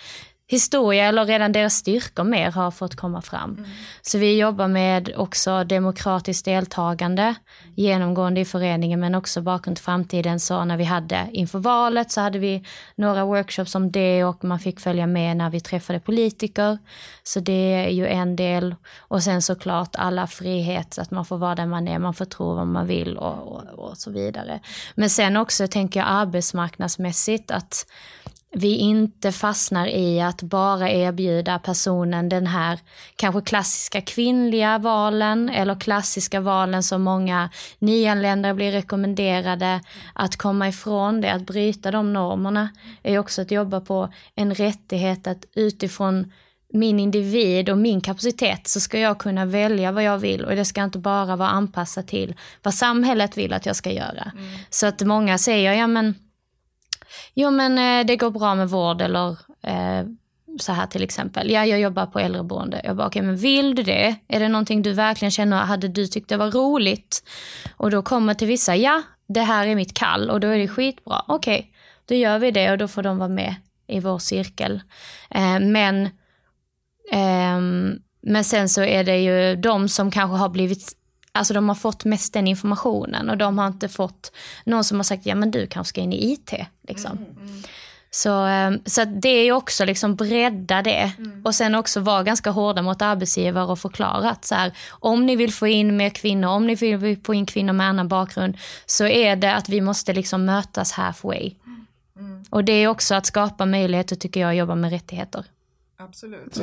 historia 0.46 1.04
eller 1.04 1.24
redan 1.24 1.52
deras 1.52 1.74
styrkor 1.74 2.24
mer 2.24 2.50
har 2.50 2.70
fått 2.70 2.96
komma 2.96 3.22
fram. 3.22 3.50
Mm. 3.50 3.70
Så 4.02 4.18
vi 4.18 4.38
jobbar 4.38 4.68
med 4.68 5.12
också 5.16 5.64
demokratiskt 5.64 6.44
deltagande 6.44 7.34
genomgående 7.76 8.40
i 8.40 8.44
föreningen 8.44 9.00
men 9.00 9.14
också 9.14 9.58
till 9.64 9.76
framtiden. 9.76 10.40
Så 10.40 10.64
när 10.64 10.76
vi 10.76 10.84
hade 10.84 11.28
inför 11.32 11.58
valet 11.58 12.10
så 12.10 12.20
hade 12.20 12.38
vi 12.38 12.64
några 12.94 13.24
workshops 13.24 13.74
om 13.74 13.92
det 13.92 14.24
och 14.24 14.44
man 14.44 14.58
fick 14.58 14.80
följa 14.80 15.06
med 15.06 15.36
när 15.36 15.50
vi 15.50 15.60
träffade 15.60 16.00
politiker. 16.00 16.78
Så 17.22 17.40
det 17.40 17.74
är 17.74 17.88
ju 17.88 18.06
en 18.06 18.36
del. 18.36 18.74
Och 18.98 19.22
sen 19.22 19.42
såklart 19.42 19.96
alla 19.96 20.26
frihet, 20.26 20.98
att 20.98 21.10
man 21.10 21.24
får 21.24 21.38
vara 21.38 21.54
där 21.54 21.66
man 21.66 21.88
är, 21.88 21.98
man 21.98 22.14
får 22.14 22.24
tro 22.24 22.54
vad 22.54 22.66
man 22.66 22.86
vill 22.86 23.16
och, 23.18 23.52
och, 23.52 23.62
och 23.64 23.98
så 23.98 24.10
vidare. 24.10 24.60
Men 24.94 25.10
sen 25.10 25.36
också 25.36 25.68
tänker 25.68 26.00
jag 26.00 26.08
arbetsmarknadsmässigt 26.08 27.50
att 27.50 27.86
vi 28.54 28.76
inte 28.76 29.32
fastnar 29.32 29.86
i 29.86 30.20
att 30.20 30.42
bara 30.42 30.90
erbjuda 30.90 31.58
personen 31.58 32.28
den 32.28 32.46
här 32.46 32.78
kanske 33.16 33.40
klassiska 33.40 34.00
kvinnliga 34.00 34.78
valen 34.78 35.48
eller 35.48 35.80
klassiska 35.80 36.40
valen 36.40 36.82
som 36.82 37.02
många 37.02 37.50
nyanlända 37.78 38.54
blir 38.54 38.72
rekommenderade 38.72 39.80
att 40.12 40.36
komma 40.36 40.68
ifrån 40.68 41.20
det, 41.20 41.32
att 41.32 41.46
bryta 41.46 41.90
de 41.90 42.12
normerna 42.12 42.68
är 43.02 43.18
också 43.18 43.42
att 43.42 43.50
jobba 43.50 43.80
på 43.80 44.12
en 44.34 44.54
rättighet 44.54 45.26
att 45.26 45.44
utifrån 45.54 46.32
min 46.72 47.00
individ 47.00 47.70
och 47.70 47.78
min 47.78 48.00
kapacitet 48.00 48.68
så 48.68 48.80
ska 48.80 48.98
jag 48.98 49.18
kunna 49.18 49.44
välja 49.44 49.92
vad 49.92 50.02
jag 50.02 50.18
vill 50.18 50.44
och 50.44 50.56
det 50.56 50.64
ska 50.64 50.84
inte 50.84 50.98
bara 50.98 51.36
vara 51.36 51.48
anpassat 51.48 52.08
till 52.08 52.34
vad 52.62 52.74
samhället 52.74 53.38
vill 53.38 53.52
att 53.52 53.66
jag 53.66 53.76
ska 53.76 53.92
göra. 53.92 54.32
Mm. 54.34 54.58
Så 54.70 54.86
att 54.86 55.00
många 55.02 55.38
säger, 55.38 55.72
ja 55.72 55.86
men 55.86 56.14
Jo 57.34 57.50
men 57.50 57.78
eh, 57.78 58.06
det 58.06 58.16
går 58.16 58.30
bra 58.30 58.54
med 58.54 58.68
vård 58.68 59.02
eller 59.02 59.30
eh, 59.62 60.06
så 60.60 60.72
här 60.72 60.86
till 60.86 61.02
exempel. 61.02 61.50
Ja, 61.50 61.66
jag 61.66 61.80
jobbar 61.80 62.06
på 62.06 62.18
äldreboende. 62.18 62.80
Jag 62.84 62.96
bara, 62.96 63.06
okej 63.06 63.20
okay, 63.20 63.26
men 63.26 63.36
vill 63.36 63.74
du 63.74 63.82
det? 63.82 64.14
Är 64.28 64.40
det 64.40 64.48
någonting 64.48 64.82
du 64.82 64.92
verkligen 64.92 65.30
känner, 65.30 65.56
hade 65.56 65.88
du 65.88 66.06
tyckt 66.06 66.28
det 66.28 66.36
var 66.36 66.50
roligt? 66.50 67.24
Och 67.76 67.90
då 67.90 68.02
kommer 68.02 68.34
till 68.34 68.48
vissa, 68.48 68.76
ja, 68.76 69.02
det 69.26 69.40
här 69.40 69.66
är 69.66 69.74
mitt 69.74 69.94
kall 69.94 70.30
och 70.30 70.40
då 70.40 70.48
är 70.48 70.58
det 70.58 70.68
skitbra. 70.68 71.22
Okej, 71.28 71.58
okay, 71.58 71.70
då 72.04 72.14
gör 72.14 72.38
vi 72.38 72.50
det 72.50 72.70
och 72.70 72.78
då 72.78 72.88
får 72.88 73.02
de 73.02 73.18
vara 73.18 73.28
med 73.28 73.54
i 73.86 74.00
vår 74.00 74.18
cirkel. 74.18 74.82
Eh, 75.30 75.60
men, 75.60 76.04
eh, 77.12 77.60
men 78.22 78.44
sen 78.44 78.68
så 78.68 78.82
är 78.82 79.04
det 79.04 79.18
ju 79.18 79.56
de 79.56 79.88
som 79.88 80.10
kanske 80.10 80.36
har 80.36 80.48
blivit 80.48 80.92
Alltså 81.34 81.54
de 81.54 81.68
har 81.68 81.74
fått 81.74 82.04
mest 82.04 82.32
den 82.32 82.46
informationen 82.46 83.30
och 83.30 83.36
de 83.36 83.58
har 83.58 83.66
inte 83.66 83.88
fått 83.88 84.32
någon 84.64 84.84
som 84.84 84.98
har 84.98 85.04
sagt, 85.04 85.26
ja 85.26 85.34
men 85.34 85.50
du 85.50 85.66
kanske 85.66 85.88
ska 85.88 86.00
in 86.00 86.12
i 86.12 86.32
IT. 86.32 86.52
Liksom. 86.88 87.10
Mm, 87.10 87.48
mm. 87.48 87.62
Så, 88.14 88.44
ehm, 88.44 88.80
så 88.86 89.04
det 89.04 89.28
är 89.28 89.44
ju 89.44 89.52
också 89.52 89.84
liksom 89.84 90.14
bredda 90.14 90.82
det. 90.82 91.12
Mm. 91.18 91.42
Och 91.44 91.54
sen 91.54 91.74
också 91.74 92.00
vara 92.00 92.22
ganska 92.22 92.50
hårda 92.50 92.82
mot 92.82 93.02
arbetsgivare 93.02 93.64
och 93.64 93.78
förklara 93.78 94.30
att 94.30 94.44
så 94.44 94.54
här, 94.54 94.72
om 94.90 95.26
ni 95.26 95.36
vill 95.36 95.52
få 95.52 95.66
in 95.66 95.96
mer 95.96 96.10
kvinnor, 96.10 96.48
om 96.48 96.66
ni 96.66 96.74
vill 96.74 97.16
få 97.24 97.34
in 97.34 97.46
kvinnor 97.46 97.72
med 97.72 97.86
annan 97.86 98.08
bakgrund, 98.08 98.56
så 98.86 99.06
är 99.06 99.36
det 99.36 99.54
att 99.54 99.68
vi 99.68 99.80
måste 99.80 100.12
liksom 100.12 100.44
mötas 100.44 100.92
halfway. 100.92 101.54
Mm. 102.16 102.44
Och 102.50 102.64
det 102.64 102.72
är 102.72 102.88
också 102.88 103.14
att 103.14 103.26
skapa 103.26 103.66
möjligheter 103.66 104.16
tycker 104.16 104.40
jag, 104.40 104.50
att 104.50 104.56
jobba 104.56 104.74
med 104.74 104.90
rättigheter. 104.90 105.44
Absolut. 105.96 106.56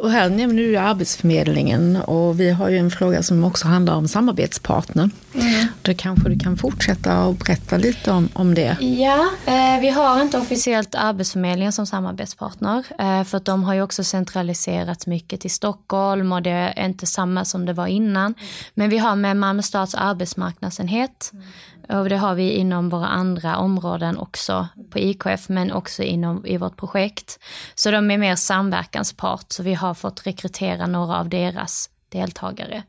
Och 0.00 0.10
här 0.10 0.28
nämner 0.28 0.62
du 0.62 0.76
Arbetsförmedlingen 0.76 1.96
och 1.96 2.40
vi 2.40 2.50
har 2.50 2.68
ju 2.68 2.78
en 2.78 2.90
fråga 2.90 3.22
som 3.22 3.44
också 3.44 3.68
handlar 3.68 3.94
om 3.94 4.08
samarbetspartner. 4.08 5.10
Mm. 5.34 5.66
Då 5.82 5.94
kanske 5.94 6.28
du 6.28 6.38
kan 6.38 6.56
fortsätta 6.56 7.24
och 7.24 7.34
berätta 7.34 7.76
lite 7.76 8.10
om, 8.10 8.28
om 8.32 8.54
det. 8.54 8.76
Ja, 8.80 9.30
eh, 9.46 9.80
vi 9.80 9.88
har 9.88 10.22
inte 10.22 10.38
officiellt 10.38 10.94
Arbetsförmedlingen 10.94 11.72
som 11.72 11.86
samarbetspartner 11.86 12.84
eh, 12.98 13.24
för 13.24 13.36
att 13.36 13.44
de 13.44 13.64
har 13.64 13.74
ju 13.74 13.82
också 13.82 14.04
centraliserats 14.04 15.06
mycket 15.06 15.40
till 15.40 15.50
Stockholm 15.50 16.32
och 16.32 16.42
det 16.42 16.50
är 16.50 16.86
inte 16.86 17.06
samma 17.06 17.44
som 17.44 17.66
det 17.66 17.72
var 17.72 17.86
innan. 17.86 18.34
Men 18.74 18.90
vi 18.90 18.98
har 18.98 19.16
med 19.16 19.36
Malmö 19.36 19.62
stads 19.62 19.94
arbetsmarknadsenhet 19.94 21.30
mm. 21.32 21.44
Och 21.88 22.08
det 22.08 22.16
har 22.16 22.34
vi 22.34 22.52
inom 22.52 22.88
våra 22.88 23.06
andra 23.06 23.56
områden 23.56 24.18
också 24.18 24.68
på 24.90 24.98
IKF 24.98 25.48
men 25.48 25.72
också 25.72 26.02
inom 26.02 26.46
i 26.46 26.56
vårt 26.56 26.76
projekt. 26.76 27.38
Så 27.74 27.90
de 27.90 28.10
är 28.10 28.18
mer 28.18 28.36
samverkanspart 28.36 29.52
så 29.52 29.62
vi 29.62 29.74
har 29.74 29.94
fått 29.94 30.26
rekrytera 30.26 30.86
några 30.86 31.16
av 31.16 31.28
deras 31.28 31.90
deltagare. 32.08 32.82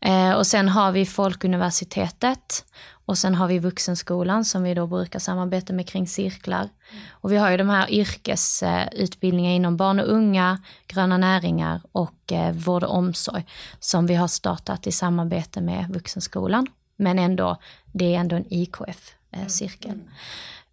Eh, 0.00 0.32
och 0.32 0.46
sen 0.46 0.68
har 0.68 0.92
vi 0.92 1.06
Folkuniversitetet 1.06 2.64
och 3.06 3.18
sen 3.18 3.34
har 3.34 3.48
vi 3.48 3.58
Vuxenskolan 3.58 4.44
som 4.44 4.62
vi 4.62 4.74
då 4.74 4.86
brukar 4.86 5.18
samarbeta 5.18 5.72
med 5.72 5.88
kring 5.88 6.06
cirklar. 6.06 6.68
Och 7.10 7.32
vi 7.32 7.36
har 7.36 7.50
ju 7.50 7.56
de 7.56 7.68
här 7.68 7.90
yrkesutbildningarna 7.90 9.54
inom 9.54 9.76
barn 9.76 10.00
och 10.00 10.12
unga, 10.12 10.62
gröna 10.86 11.18
näringar 11.18 11.80
och 11.92 12.32
eh, 12.32 12.52
vård 12.52 12.84
och 12.84 12.96
omsorg 12.96 13.46
som 13.80 14.06
vi 14.06 14.14
har 14.14 14.28
startat 14.28 14.86
i 14.86 14.92
samarbete 14.92 15.60
med 15.60 15.88
Vuxenskolan 15.88 16.66
men 17.00 17.18
ändå, 17.18 17.56
det 17.92 18.14
är 18.14 18.18
ändå 18.18 18.36
en 18.36 18.44
IKF-cirkel. 18.48 19.98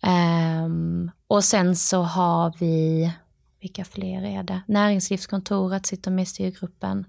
Um, 0.02 1.12
och 1.28 1.44
sen 1.44 1.76
så 1.76 2.02
har 2.02 2.54
vi, 2.60 3.12
vilka 3.62 3.86
fler 3.86 4.26
är 4.26 4.44
det? 4.44 4.62
Näringslivskontoret 4.68 5.86
sitter 5.86 6.12
med 6.12 6.24
i 6.24 6.26
styrgruppen 6.26 7.06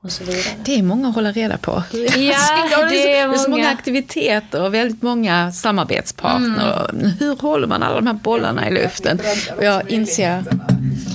och 0.00 0.12
så 0.12 0.24
vidare. 0.24 0.42
Det 0.64 0.78
är 0.78 0.82
många 0.82 1.08
att 1.08 1.14
hålla 1.14 1.32
reda 1.32 1.58
på. 1.58 1.82
Ja, 1.92 1.98
det 2.12 2.32
är, 2.32 2.88
det 2.90 3.16
är 3.18 3.32
så 3.32 3.50
många 3.50 3.68
aktiviteter 3.68 4.62
och 4.62 4.74
väldigt 4.74 5.02
många 5.02 5.52
samarbetspartner. 5.52 6.90
Mm. 6.90 7.10
Hur 7.18 7.36
håller 7.36 7.66
man 7.66 7.82
alla 7.82 7.94
de 7.94 8.06
här 8.06 8.14
bollarna 8.14 8.68
i 8.68 8.72
luften? 8.74 9.18
Jag 9.60 9.90
inser, 9.90 10.44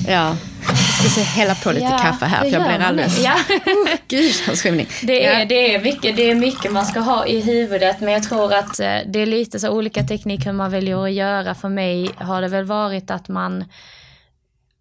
ja, 0.07 0.35
ska 0.99 1.09
se 1.09 1.21
hälla 1.21 1.55
på 1.55 1.71
lite 1.71 1.85
ja, 1.85 1.97
kaffe 1.97 2.25
här 2.25 2.39
för 2.39 2.51
jag 2.51 2.63
blir 2.63 2.79
alldeles... 2.79 3.23
Ja. 3.23 3.35
oh, 3.65 3.89
gud, 4.07 4.33
skymning. 4.33 4.87
Det 5.03 5.25
är, 5.25 5.39
ja. 5.39 5.45
det, 5.45 5.75
är 5.75 5.83
mycket, 5.83 6.15
det 6.15 6.31
är 6.31 6.35
mycket 6.35 6.71
man 6.71 6.85
ska 6.85 6.99
ha 6.99 7.25
i 7.25 7.41
huvudet 7.41 7.99
men 7.99 8.13
jag 8.13 8.23
tror 8.23 8.53
att 8.53 8.79
eh, 8.79 8.97
det 9.07 9.19
är 9.19 9.25
lite 9.25 9.59
så 9.59 9.69
olika 9.69 10.03
teknik 10.03 10.45
hur 10.47 10.51
man 10.51 10.71
väljer 10.71 11.03
att 11.03 11.11
göra. 11.11 11.55
För 11.55 11.69
mig 11.69 12.11
har 12.17 12.41
det 12.41 12.47
väl 12.47 12.65
varit 12.65 13.11
att 13.11 13.27
man 13.27 13.65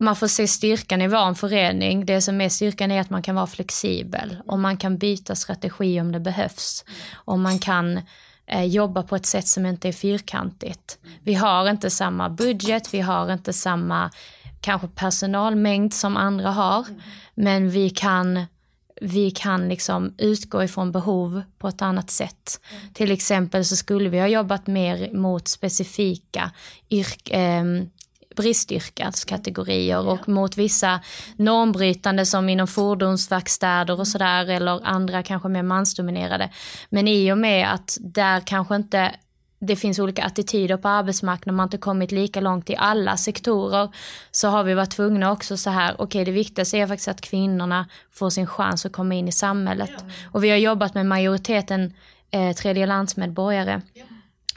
man 0.01 0.17
får 0.17 0.27
se 0.27 0.49
styrkan 0.49 1.03
i 1.03 1.09
vår 1.09 1.35
förening. 1.35 2.07
Det 2.07 2.21
som 2.21 2.41
är 2.41 2.49
styrkan 2.49 2.91
är 2.91 3.01
att 3.01 3.11
man 3.11 3.23
kan 3.23 3.35
vara 3.35 3.47
flexibel 3.47 4.37
och 4.47 4.59
man 4.59 4.77
kan 4.77 4.99
byta 4.99 5.35
strategi 5.35 6.01
om 6.01 6.13
det 6.13 6.21
behövs. 6.21 6.85
Och 7.15 7.39
man 7.39 7.59
kan 7.59 8.01
eh, 8.47 8.65
jobba 8.65 9.03
på 9.03 9.17
ett 9.17 9.27
sätt 9.27 9.47
som 9.47 9.67
inte 9.67 9.89
är 9.89 9.93
fyrkantigt. 9.93 10.99
Vi 11.25 11.35
har 11.35 11.71
inte 11.71 11.91
samma 11.91 12.29
budget, 12.29 12.95
vi 12.95 13.01
har 13.01 13.33
inte 13.33 13.53
samma 13.53 14.11
kanske 14.61 14.89
personalmängd 14.89 15.95
som 15.95 16.17
andra 16.17 16.51
har. 16.51 16.87
Men 17.35 17.71
vi 17.71 17.91
kan, 17.91 18.45
vi 19.01 19.31
kan 19.31 19.69
liksom 19.69 20.15
utgå 20.19 20.63
ifrån 20.63 20.93
behov 20.93 21.43
på 21.59 21.69
ett 21.69 21.83
annat 21.83 22.11
sätt. 22.11 22.61
Till 22.95 23.11
exempel 23.11 23.65
så 23.65 23.77
skulle 23.77 24.09
vi 24.09 24.21
ha 24.21 24.29
jobbat 24.29 24.67
mer 24.67 25.13
mot 25.13 25.49
specifika 25.49 26.51
yrk, 26.91 27.31
eh, 27.31 27.65
bristyrkeskategorier 28.37 30.07
och 30.07 30.29
mot 30.29 30.57
vissa 30.57 31.01
normbrytande 31.37 32.27
som 32.27 32.49
inom 32.49 32.67
fordonsverkstäder 32.67 34.01
och 34.01 34.09
sådär 34.09 34.51
eller 34.51 34.87
andra 34.87 35.23
kanske 35.23 35.49
mer 35.49 35.63
mansdominerade. 35.63 36.51
Men 36.91 37.09
i 37.09 37.33
och 37.33 37.39
med 37.39 37.73
att 37.75 37.99
där 38.01 38.41
kanske 38.41 38.77
inte 38.77 39.15
det 39.59 39.77
finns 39.77 39.99
olika 39.99 40.25
attityder 40.25 40.77
på 40.77 40.89
arbetsmarknaden, 40.89 41.57
man 41.57 41.63
har 41.63 41.67
inte 41.67 41.79
kommit 41.79 42.13
lika 42.13 42.41
långt 42.41 42.71
i 42.71 42.77
alla 42.77 43.17
sektorer, 43.17 43.89
så 44.31 44.49
har 44.49 44.65
vi 44.65 44.75
varit 44.75 44.91
tvungna 44.91 45.33
också 45.33 45.57
så 45.57 45.71
här, 45.71 45.95
okej 45.95 46.05
okay, 46.05 46.25
det 46.25 46.33
viktigaste 46.33 46.79
är 46.79 46.87
faktiskt 46.87 47.09
att 47.09 47.21
kvinnorna 47.21 47.89
får 48.11 48.31
sin 48.31 48.47
chans 48.47 48.87
att 48.87 48.93
komma 48.93 49.15
in 49.15 49.29
i 49.29 49.33
samhället. 49.33 50.05
Och 50.33 50.45
vi 50.45 50.51
har 50.51 50.57
jobbat 50.57 50.95
med 50.95 51.07
majoriteten 51.07 51.95
eh, 52.31 52.53
tredjelandsmedborgare. 52.53 53.81
Ja 53.95 54.05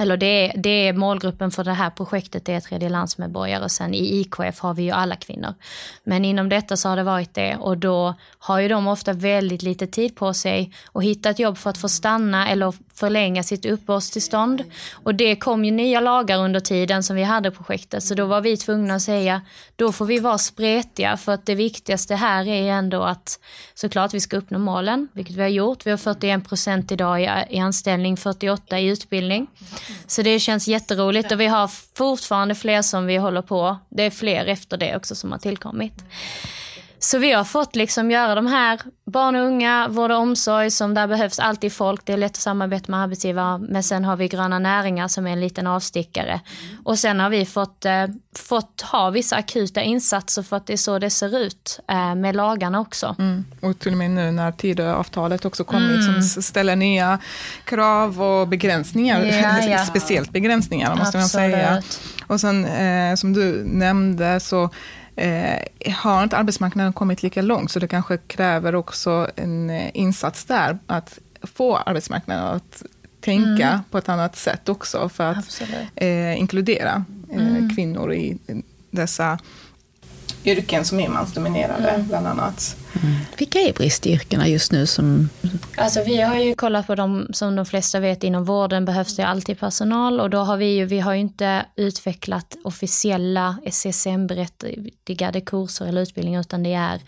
eller 0.01 0.17
det 0.17 0.25
är, 0.25 0.57
det 0.57 0.87
är 0.87 0.93
målgruppen 0.93 1.51
för 1.51 1.63
det 1.63 1.73
här 1.73 1.89
projektet, 1.89 2.45
det 2.45 2.53
är 2.53 2.59
tredjelandsmedborgare. 2.59 3.69
Sen 3.69 3.93
i 3.93 4.19
IKF 4.19 4.59
har 4.59 4.73
vi 4.73 4.83
ju 4.83 4.91
alla 4.91 5.15
kvinnor. 5.15 5.53
Men 6.03 6.25
inom 6.25 6.49
detta 6.49 6.77
så 6.77 6.89
har 6.89 6.95
det 6.95 7.03
varit 7.03 7.33
det 7.33 7.55
och 7.55 7.77
då 7.77 8.15
har 8.39 8.59
ju 8.59 8.67
de 8.67 8.87
ofta 8.87 9.13
väldigt 9.13 9.61
lite 9.63 9.87
tid 9.87 10.15
på 10.15 10.33
sig 10.33 10.73
att 10.93 11.03
hitta 11.03 11.29
ett 11.29 11.39
jobb 11.39 11.57
för 11.57 11.69
att 11.69 11.77
få 11.77 11.89
stanna 11.89 12.49
eller 12.49 12.73
förlänga 12.93 13.43
sitt 13.43 13.65
uppehållstillstånd. 13.65 14.63
Och 14.91 15.15
det 15.15 15.35
kom 15.35 15.65
ju 15.65 15.71
nya 15.71 15.99
lagar 15.99 16.37
under 16.37 16.59
tiden 16.59 17.03
som 17.03 17.15
vi 17.15 17.23
hade 17.23 17.51
projektet, 17.51 18.03
så 18.03 18.15
då 18.15 18.25
var 18.25 18.41
vi 18.41 18.57
tvungna 18.57 18.95
att 18.95 19.01
säga, 19.01 19.41
då 19.75 19.91
får 19.91 20.05
vi 20.05 20.19
vara 20.19 20.37
spretiga 20.37 21.17
för 21.17 21.31
att 21.31 21.45
det 21.45 21.55
viktigaste 21.55 22.15
här 22.15 22.47
är 22.47 22.71
ändå 22.71 23.03
att 23.03 23.39
såklart 23.73 24.13
vi 24.13 24.19
ska 24.19 24.37
uppnå 24.37 24.59
målen, 24.59 25.07
vilket 25.13 25.35
vi 25.35 25.41
har 25.41 25.49
gjort. 25.49 25.85
Vi 25.85 25.91
har 25.91 25.97
41 25.97 26.49
procent 26.49 26.91
idag 26.91 27.45
i 27.49 27.59
anställning, 27.59 28.17
48 28.17 28.79
i 28.79 28.87
utbildning. 28.87 29.47
Så 30.07 30.21
det 30.21 30.39
känns 30.39 30.67
jätteroligt 30.67 31.31
och 31.31 31.39
vi 31.39 31.47
har 31.47 31.69
fortfarande 31.97 32.55
fler 32.55 32.81
som 32.81 33.05
vi 33.05 33.17
håller 33.17 33.41
på. 33.41 33.77
Det 33.89 34.03
är 34.03 34.11
fler 34.11 34.45
efter 34.45 34.77
det 34.77 34.95
också 34.95 35.15
som 35.15 35.31
har 35.31 35.39
tillkommit. 35.39 36.03
Så 37.03 37.17
vi 37.17 37.31
har 37.31 37.43
fått 37.43 37.75
liksom 37.75 38.11
göra 38.11 38.35
de 38.35 38.47
här 38.47 38.79
barn 39.05 39.35
och 39.35 39.45
unga, 39.45 39.87
vård 39.87 40.11
och 40.11 40.17
omsorg 40.17 40.71
som 40.71 40.93
där 40.93 41.07
behövs 41.07 41.39
alltid 41.39 41.73
folk. 41.73 42.01
Det 42.05 42.13
är 42.13 42.17
lätt 42.17 42.31
att 42.31 42.37
samarbeta 42.37 42.91
med 42.91 42.99
arbetsgivare. 42.99 43.57
Men 43.57 43.83
sen 43.83 44.05
har 44.05 44.15
vi 44.15 44.27
gröna 44.27 44.59
näringar 44.59 45.07
som 45.07 45.27
är 45.27 45.31
en 45.31 45.39
liten 45.39 45.67
avstickare. 45.67 46.41
Och 46.83 46.99
sen 46.99 47.19
har 47.19 47.29
vi 47.29 47.45
fått, 47.45 47.85
eh, 47.85 48.05
fått 48.35 48.81
ha 48.81 49.09
vissa 49.09 49.35
akuta 49.35 49.81
insatser 49.81 50.43
för 50.43 50.57
att 50.57 50.67
det 50.67 50.73
är 50.73 50.77
så 50.77 50.99
det 50.99 51.09
ser 51.09 51.37
ut 51.37 51.79
eh, 51.87 52.15
med 52.15 52.35
lagarna 52.35 52.79
också. 52.79 53.15
Mm. 53.19 53.45
Och 53.61 53.79
till 53.79 53.91
och 53.91 53.97
med 53.97 54.11
nu 54.11 54.31
när 54.31 54.51
Tidöavtalet 54.51 55.45
också 55.45 55.63
kommit 55.63 56.07
mm. 56.07 56.21
som 56.21 56.41
ställer 56.41 56.75
nya 56.75 57.19
krav 57.63 58.21
och 58.21 58.47
begränsningar. 58.47 59.25
Ja, 59.25 59.61
ja. 59.67 59.85
Speciellt 59.85 60.31
begränsningar 60.31 60.95
måste 60.95 61.19
Absolut. 61.19 61.51
man 61.51 61.51
säga. 61.51 61.83
Och 62.27 62.41
sen 62.41 62.65
eh, 62.65 63.15
som 63.15 63.33
du 63.33 63.63
nämnde 63.65 64.39
så 64.39 64.69
eh, 65.15 65.93
har 65.93 66.23
inte 66.23 66.37
arbetsmarknaden 66.37 66.93
kommit 66.93 67.23
lika 67.23 67.41
långt, 67.41 67.71
så 67.71 67.79
det 67.79 67.87
kanske 67.87 68.17
kräver 68.17 68.75
också 68.75 69.27
en 69.35 69.69
eh, 69.69 69.91
insats 69.93 70.45
där, 70.45 70.79
att 70.87 71.19
få 71.41 71.77
arbetsmarknaden 71.77 72.45
att 72.45 72.83
tänka 73.19 73.67
mm. 73.67 73.79
på 73.91 73.97
ett 73.97 74.09
annat 74.09 74.35
sätt 74.35 74.69
också, 74.69 75.09
för 75.09 75.23
att 75.23 75.61
eh, 75.95 76.39
inkludera 76.39 77.05
eh, 77.31 77.47
mm. 77.47 77.75
kvinnor 77.75 78.13
i 78.13 78.37
dessa 78.91 79.39
yrken 80.45 80.85
som 80.85 80.99
är 80.99 81.09
mansdominerade, 81.09 81.89
mm. 81.89 82.07
bland 82.07 82.27
annat. 82.27 82.77
Mm. 83.03 83.15
Vilka 83.37 83.59
är 83.59 83.73
bristyrkena 83.73 84.47
just 84.47 84.71
nu? 84.71 84.85
Som... 84.85 85.29
Alltså, 85.77 86.03
vi 86.03 86.21
har 86.21 86.35
ju 86.35 86.55
kollat 86.55 86.87
på 86.87 86.95
dem, 86.95 87.27
som 87.33 87.55
de 87.55 87.65
flesta 87.65 87.99
vet, 87.99 88.23
inom 88.23 88.45
vården 88.45 88.85
behövs 88.85 89.15
det 89.15 89.27
alltid 89.27 89.59
personal 89.59 90.19
och 90.19 90.29
då 90.29 90.37
har 90.37 90.57
vi 90.57 90.75
ju, 90.75 90.85
vi 90.85 90.99
har 90.99 91.13
ju 91.13 91.19
inte 91.19 91.65
utvecklat 91.75 92.57
officiella 92.63 93.57
SSM-berättigade 93.65 95.41
kurser 95.41 95.85
eller 95.85 96.01
utbildningar, 96.01 96.41
utan 96.41 96.63
det 96.63 96.73
är 96.73 97.01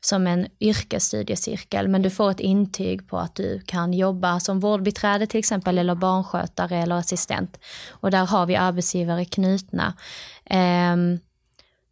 som 0.00 0.26
en 0.26 0.46
yrkesstudiecirkel, 0.60 1.88
men 1.88 2.02
du 2.02 2.10
får 2.10 2.30
ett 2.30 2.40
intyg 2.40 3.08
på 3.08 3.18
att 3.18 3.34
du 3.34 3.60
kan 3.66 3.92
jobba 3.92 4.40
som 4.40 4.60
vårdbiträde 4.60 5.26
till 5.26 5.38
exempel, 5.38 5.78
eller 5.78 5.94
barnskötare 5.94 6.76
eller 6.76 6.96
assistent. 6.96 7.58
Och 7.90 8.10
där 8.10 8.26
har 8.26 8.46
vi 8.46 8.56
arbetsgivare 8.56 9.24
knutna. 9.24 9.94
Um, 10.50 11.18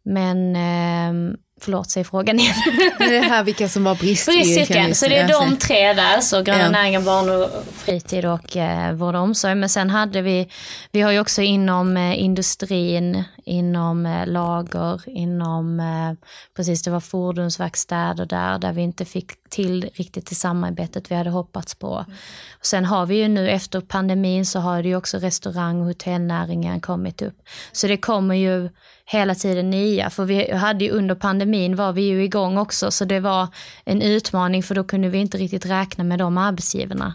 men 0.05 0.55
eh, 0.55 1.37
förlåt, 1.61 1.91
säg 1.91 2.03
frågan 2.03 2.39
igen. 2.39 2.55
det 2.97 3.19
här 3.19 3.43
vilka 3.43 3.69
som 3.69 3.83
var 3.83 3.95
bristyrken. 3.95 4.95
Så 4.95 5.07
det 5.07 5.17
är 5.17 5.27
de 5.27 5.57
tre 5.57 5.93
där, 5.93 6.19
så 6.19 6.41
gröna 6.41 6.63
ja. 6.63 6.69
näringen, 6.69 7.05
barn 7.05 7.29
och 7.29 7.49
fritid 7.73 8.25
och 8.25 8.57
eh, 8.57 8.93
vård 8.93 9.15
och 9.15 9.21
omsorg. 9.21 9.55
Men 9.55 9.69
sen 9.69 9.89
hade 9.89 10.21
vi, 10.21 10.47
vi 10.91 11.01
har 11.01 11.11
ju 11.11 11.19
också 11.19 11.41
inom 11.41 11.97
eh, 11.97 12.23
industrin, 12.23 13.23
inom 13.43 14.05
eh, 14.05 14.27
lager, 14.27 15.09
inom, 15.09 15.79
eh, 15.79 16.27
precis 16.55 16.83
det 16.83 16.91
var 16.91 16.99
fordonsverkstäder 16.99 18.25
där, 18.25 18.59
där 18.59 18.73
vi 18.73 18.81
inte 18.81 19.05
fick 19.05 19.31
till 19.49 19.89
riktigt 19.93 20.29
det 20.29 20.35
samarbetet 20.35 21.11
vi 21.11 21.15
hade 21.15 21.29
hoppats 21.29 21.75
på. 21.75 21.97
Mm. 21.97 22.17
Och 22.59 22.65
sen 22.65 22.85
har 22.85 23.05
vi 23.05 23.15
ju 23.15 23.27
nu 23.27 23.49
efter 23.49 23.81
pandemin 23.81 24.45
så 24.45 24.59
har 24.59 24.83
det 24.83 24.89
ju 24.89 24.95
också 24.95 25.17
restaurang 25.17 25.81
och 25.81 25.87
hotellnäringen 25.87 26.81
kommit 26.81 27.21
upp. 27.21 27.41
Så 27.71 27.87
det 27.87 27.97
kommer 27.97 28.35
ju 28.35 28.69
hela 29.05 29.35
tiden 29.35 29.69
nya. 29.69 30.09
För 30.09 30.25
vi 30.25 30.51
hade 30.51 30.85
ju 30.85 30.91
under 30.91 31.15
pandemin 31.15 31.75
var 31.75 31.93
vi 31.93 32.01
ju 32.01 32.23
igång 32.23 32.57
också 32.57 32.91
så 32.91 33.05
det 33.05 33.19
var 33.19 33.47
en 33.85 34.01
utmaning 34.01 34.63
för 34.63 34.75
då 34.75 34.83
kunde 34.83 35.09
vi 35.09 35.17
inte 35.17 35.37
riktigt 35.37 35.65
räkna 35.65 36.03
med 36.03 36.19
de 36.19 36.37
arbetsgivarna. 36.37 37.13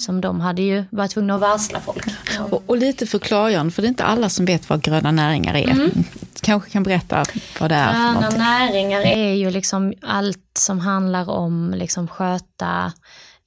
Som 0.00 0.20
de 0.20 0.40
hade 0.40 0.62
ju 0.62 0.84
varit 0.90 1.10
tvungna 1.10 1.34
att 1.34 1.40
varsla 1.40 1.80
folk. 1.80 2.04
Och, 2.50 2.62
och 2.66 2.76
lite 2.76 3.06
för 3.06 3.18
klargörande, 3.18 3.72
för 3.72 3.82
det 3.82 3.86
är 3.86 3.88
inte 3.88 4.04
alla 4.04 4.28
som 4.28 4.44
vet 4.44 4.68
vad 4.68 4.82
gröna 4.82 5.10
näringar 5.10 5.54
är. 5.54 5.70
Mm. 5.70 5.90
Kanske 6.40 6.70
kan 6.70 6.82
berätta 6.82 7.24
vad 7.60 7.70
det 7.70 7.74
är. 7.74 7.92
Gröna 7.92 8.30
näringar 8.30 9.00
är 9.00 9.32
ju 9.32 9.50
liksom 9.50 9.94
allt 10.02 10.50
som 10.58 10.80
handlar 10.80 11.30
om 11.30 11.74
liksom 11.76 12.08
sköta 12.08 12.92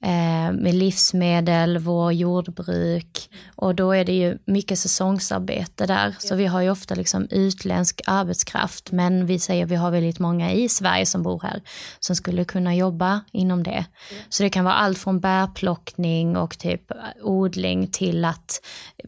eh, 0.04 0.52
med 0.52 0.74
livsmedel, 0.74 1.78
vår 1.78 2.12
jordbruk 2.12 3.30
och 3.56 3.74
då 3.74 3.92
är 3.92 4.04
det 4.04 4.12
ju 4.12 4.38
mycket 4.46 4.78
säsongsarbete 4.78 5.86
där. 5.86 6.16
Så 6.18 6.34
vi 6.34 6.46
har 6.46 6.60
ju 6.60 6.70
ofta 6.70 6.94
liksom 6.94 7.26
utländsk 7.30 8.00
arbetskraft 8.06 8.92
men 8.92 9.26
vi 9.26 9.38
säger 9.38 9.64
att 9.64 9.70
vi 9.70 9.76
har 9.76 9.90
väldigt 9.90 10.18
många 10.18 10.52
i 10.52 10.68
Sverige 10.68 11.06
som 11.06 11.22
bor 11.22 11.40
här 11.42 11.62
som 12.00 12.16
skulle 12.16 12.44
kunna 12.44 12.74
jobba 12.74 13.20
inom 13.32 13.62
det. 13.62 13.84
Så 14.28 14.42
det 14.42 14.50
kan 14.50 14.64
vara 14.64 14.74
allt 14.74 14.98
från 14.98 15.20
bärplockning 15.20 16.36
och 16.36 16.58
typ 16.58 16.82
odling 17.22 17.86
till 17.86 18.24
att 18.24 18.60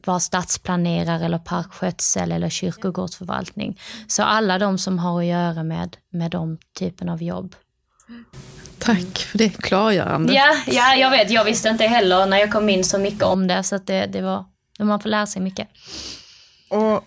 vara 0.05 0.21
stadsplanerare 0.21 1.25
eller 1.25 1.39
parkskötsel 1.39 2.33
eller 2.33 2.49
kyrkogårdsförvaltning. 2.49 3.81
Så 4.07 4.23
alla 4.23 4.59
de 4.59 4.79
som 4.79 4.99
har 4.99 5.21
att 5.21 5.27
göra 5.27 5.63
med, 5.63 5.97
med 6.13 6.31
de 6.31 6.59
typen 6.79 7.09
av 7.09 7.23
jobb. 7.23 7.55
Tack 8.79 9.19
för 9.19 9.39
det 9.39 9.49
klargörandet. 9.49 10.37
Ja, 10.37 10.57
ja, 10.67 10.95
jag 10.95 11.11
vet. 11.11 11.31
Jag 11.31 11.45
visste 11.45 11.69
inte 11.69 11.85
heller 11.85 12.27
när 12.27 12.39
jag 12.39 12.53
kom 12.53 12.69
in 12.69 12.85
så 12.85 12.99
mycket 12.99 13.23
om 13.23 13.47
det. 13.47 13.63
Så 13.63 13.79
det, 13.79 14.07
det 14.07 14.23
var, 14.23 14.45
man 14.79 15.01
får 15.01 15.09
lära 15.09 15.27
sig 15.27 15.43
mycket. 15.43 15.69
Och 16.69 17.05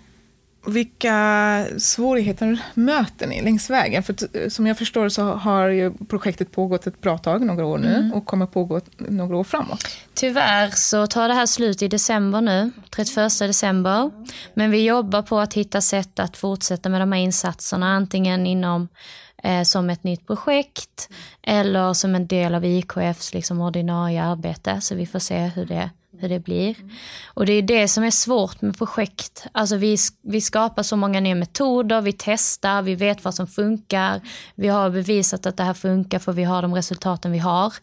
vilka 0.66 1.66
svårigheter 1.78 2.60
möter 2.74 3.28
ni 3.28 3.42
längs 3.42 3.70
vägen? 3.70 4.04
För 4.04 4.50
som 4.50 4.68
jag 4.68 4.78
förstår 4.78 5.10
så 5.10 5.24
har 5.24 5.68
ju 5.68 5.94
projektet 5.94 6.52
pågått 6.52 6.88
ett 6.88 7.02
bra 7.02 7.18
tag, 7.18 7.46
några 7.46 7.66
år 7.66 7.78
nu, 7.78 7.96
mm. 7.96 8.14
och 8.14 8.26
kommer 8.26 8.46
pågå 8.46 8.82
några 8.98 9.38
år 9.38 9.44
framåt. 9.44 9.88
Tyvärr 10.14 10.70
så 10.70 11.08
tar 11.08 11.28
det 11.28 11.34
här 11.34 11.46
slut 11.46 11.82
i 11.82 11.88
december 11.88 12.42
nu, 12.42 12.72
31 12.90 13.40
december. 13.40 14.12
Men 14.54 14.72
vi 14.72 14.86
jobbar 14.86 15.22
på 15.22 15.40
att 15.40 15.54
hitta 15.54 15.82
sätt 15.82 16.20
att 16.20 16.38
fortsätta 16.38 16.90
med 16.90 17.02
de 17.02 17.12
här 17.12 17.20
insatserna, 17.20 17.96
antingen 17.96 18.48
inom 18.48 18.88
eh, 19.44 19.64
som 19.64 19.90
ett 19.90 20.04
nytt 20.04 20.28
projekt 20.28 21.10
eller 21.42 21.94
som 21.94 22.16
en 22.16 22.28
del 22.28 22.56
av 22.56 22.66
IKFs 22.66 23.34
liksom, 23.34 23.62
ordinarie 23.62 24.24
arbete. 24.24 24.82
Så 24.82 24.96
vi 24.96 25.06
får 25.06 25.20
se 25.20 25.40
hur 25.40 25.66
det 25.66 25.90
hur 26.20 26.30
det 26.30 26.40
blir. 26.40 26.76
Och 27.26 27.46
det 27.46 27.54
är 27.54 27.62
det 27.62 27.88
som 27.88 28.04
är 28.04 28.12
svårt 28.12 28.62
med 28.62 28.78
projekt. 28.78 29.46
Alltså 29.52 29.76
vi, 29.76 29.98
vi 30.22 30.42
skapar 30.42 30.84
så 30.84 30.96
många 30.96 31.20
nya 31.20 31.36
metoder, 31.36 32.02
vi 32.02 32.14
testar, 32.18 32.82
vi 32.82 32.96
vet 32.96 33.24
vad 33.24 33.36
som 33.36 33.48
funkar. 33.48 34.22
Vi 34.56 34.68
har 34.68 34.90
bevisat 34.90 35.46
att 35.46 35.58
det 35.58 35.64
här 35.64 35.74
funkar 35.74 36.20
för 36.20 36.34
vi 36.34 36.44
har 36.44 36.62
de 36.62 36.76
resultaten 36.76 37.32
vi 37.32 37.38
har. 37.38 37.74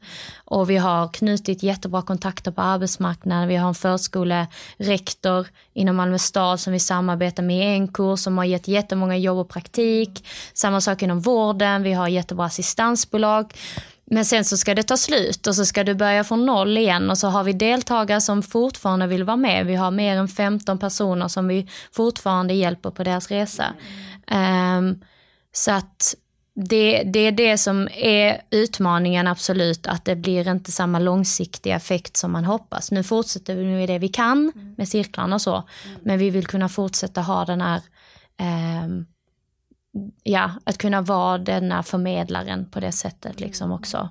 Och 0.45 0.71
vi 0.71 0.77
har 0.77 1.09
knutit 1.09 1.63
jättebra 1.63 2.03
kontakter 2.03 2.51
på 2.51 2.63
arbetsmarknaden. 2.63 3.49
Vi 3.49 3.57
har 3.57 3.69
en 3.69 3.75
förskolerektor 3.75 5.47
inom 5.73 5.97
Malmö 5.97 6.19
stad 6.19 6.61
som 6.61 6.73
vi 6.73 6.79
samarbetar 6.79 7.43
med 7.43 7.73
i 7.73 7.77
en 7.77 7.89
kurs 7.89 8.21
som 8.21 8.39
har 8.39 8.45
gett 8.45 8.69
jättemånga 8.69 9.17
jobb 9.17 9.39
och 9.39 9.49
praktik. 9.49 10.27
Samma 10.55 10.81
sak 10.81 11.03
inom 11.03 11.21
vården, 11.21 11.83
vi 11.83 11.93
har 11.93 12.09
jättebra 12.09 12.47
assistansbolag. 12.47 13.53
Men 14.11 14.25
sen 14.25 14.45
så 14.45 14.57
ska 14.57 14.75
det 14.75 14.83
ta 14.83 14.97
slut 14.97 15.47
och 15.47 15.55
så 15.55 15.65
ska 15.65 15.85
du 15.85 15.95
börja 15.95 16.25
från 16.25 16.47
noll 16.47 16.79
igen 16.79 17.11
och 17.11 17.19
så 17.19 17.29
har 17.29 17.45
vi 17.45 17.53
deltagare 17.53 18.21
som 18.21 18.43
fortfarande 18.43 19.07
vill 19.07 19.25
vara 19.25 19.37
med. 19.37 19.67
Vi 19.67 19.75
har 19.75 19.91
mer 19.91 20.17
än 20.17 20.29
15 20.29 20.79
personer 20.79 21.29
som 21.29 21.49
vi 21.49 21.69
fortfarande 21.93 22.55
hjälper 22.55 22.91
på 22.91 23.05
deras 23.05 23.31
resa. 23.31 23.75
Um, 24.31 25.01
så 25.53 25.73
att 25.73 26.15
det, 26.55 27.03
det 27.03 27.19
är 27.19 27.33
det 27.33 27.59
som 27.59 27.89
är 27.93 28.43
utmaningen 28.51 29.27
absolut, 29.27 29.87
att 29.87 30.05
det 30.05 30.17
blir 30.17 30.49
inte 30.49 30.73
samma 30.73 30.99
långsiktiga 30.99 31.77
effekt 31.77 32.17
som 32.17 32.33
man 32.33 32.45
hoppas. 32.45 32.91
Nu 32.91 33.03
fortsätter 33.03 33.55
vi 33.55 33.65
med 33.65 33.89
det 33.89 33.99
vi 33.99 34.09
kan 34.09 34.53
med 34.77 34.89
cirklarna 34.89 35.35
och 35.35 35.43
så, 35.43 35.69
men 36.03 36.19
vi 36.19 36.31
vill 36.31 36.47
kunna 36.47 36.69
fortsätta 36.69 37.21
ha 37.21 37.45
den 37.45 37.61
här 37.61 37.83
um, 38.85 39.07
ja, 40.23 40.51
att 40.65 40.79
kunna 40.79 41.01
vara 41.01 41.39
denna 41.39 41.83
förmedlaren 41.83 42.71
på 42.71 42.81
det 42.81 42.93
sättet 42.93 43.41
liksom 43.41 43.73
också. 43.73 44.09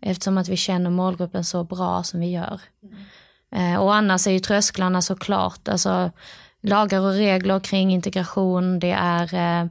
Eftersom 0.00 0.38
att 0.38 0.48
vi 0.48 0.56
känner 0.56 0.90
målgruppen 0.90 1.44
så 1.44 1.64
bra 1.64 2.02
som 2.02 2.20
vi 2.20 2.30
gör. 2.30 2.60
Eh, 3.54 3.76
och 3.76 3.94
annars 3.94 4.26
är 4.26 4.30
ju 4.30 4.38
trösklarna 4.38 5.02
såklart, 5.02 5.68
alltså 5.68 6.10
lagar 6.62 7.00
och 7.00 7.12
regler 7.12 7.60
kring 7.60 7.92
integration, 7.92 8.78
det 8.78 8.90
är 8.90 9.34
eh, 9.34 9.68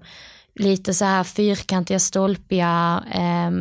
lite 0.55 0.93
så 0.93 1.05
här 1.05 1.24
fyrkantiga, 1.24 2.00
stolpiga 2.00 3.03
eh, 3.12 3.51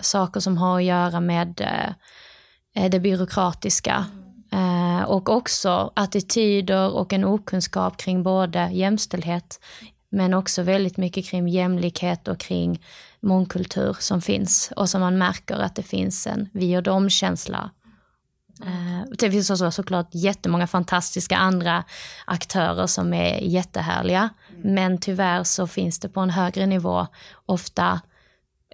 saker 0.00 0.40
som 0.40 0.56
har 0.56 0.76
att 0.76 0.84
göra 0.84 1.20
med 1.20 1.60
eh, 2.74 2.90
det 2.90 3.00
byråkratiska. 3.00 4.06
Eh, 4.52 5.02
och 5.02 5.28
också 5.28 5.92
attityder 5.96 6.90
och 6.90 7.12
en 7.12 7.24
okunskap 7.24 7.96
kring 7.96 8.22
både 8.22 8.68
jämställdhet 8.72 9.60
men 10.10 10.34
också 10.34 10.62
väldigt 10.62 10.96
mycket 10.96 11.26
kring 11.26 11.48
jämlikhet 11.48 12.28
och 12.28 12.38
kring 12.38 12.82
mångkultur 13.20 13.96
som 14.00 14.20
finns 14.20 14.72
och 14.76 14.90
som 14.90 15.00
man 15.00 15.18
märker 15.18 15.56
att 15.56 15.74
det 15.74 15.82
finns 15.82 16.26
en 16.26 16.48
vi 16.52 16.76
och 16.76 16.82
dem-känsla. 16.82 17.70
Eh, 18.62 19.10
det 19.18 19.30
finns 19.30 19.50
också 19.50 19.70
såklart 19.70 20.08
jättemånga 20.12 20.66
fantastiska 20.66 21.36
andra 21.36 21.84
aktörer 22.24 22.86
som 22.86 23.14
är 23.14 23.40
jättehärliga. 23.40 24.28
Men 24.62 24.98
tyvärr 24.98 25.44
så 25.44 25.66
finns 25.66 25.98
det 25.98 26.08
på 26.08 26.20
en 26.20 26.30
högre 26.30 26.66
nivå 26.66 27.06
ofta 27.46 28.00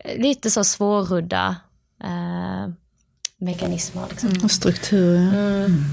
eh, 0.04 0.22
lite 0.22 0.50
så 0.50 0.64
svårrudda 0.64 1.56
eh, 2.04 2.72
mekanismer. 3.36 4.06
Liksom. 4.10 4.28
Mm. 4.28 4.44
Och 4.44 4.50
strukturer. 4.50 5.64
Mm. 5.64 5.84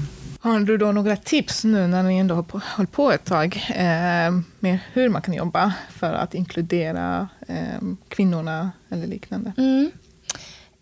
Har 0.42 0.60
du 0.60 0.78
då 0.78 0.92
några 0.92 1.16
tips 1.16 1.64
nu 1.64 1.86
när 1.86 2.02
ni 2.02 2.18
ändå 2.18 2.34
har 2.34 2.42
på, 2.42 2.60
hållit 2.76 2.92
på 2.92 3.12
ett 3.12 3.24
tag 3.24 3.64
eh, 3.68 4.32
med 4.60 4.78
hur 4.92 5.08
man 5.08 5.22
kan 5.22 5.34
jobba 5.34 5.72
för 5.90 6.12
att 6.12 6.34
inkludera 6.34 7.28
eh, 7.48 7.80
kvinnorna 8.08 8.70
eller 8.88 9.06
liknande? 9.06 9.52
Mm. 9.56 9.90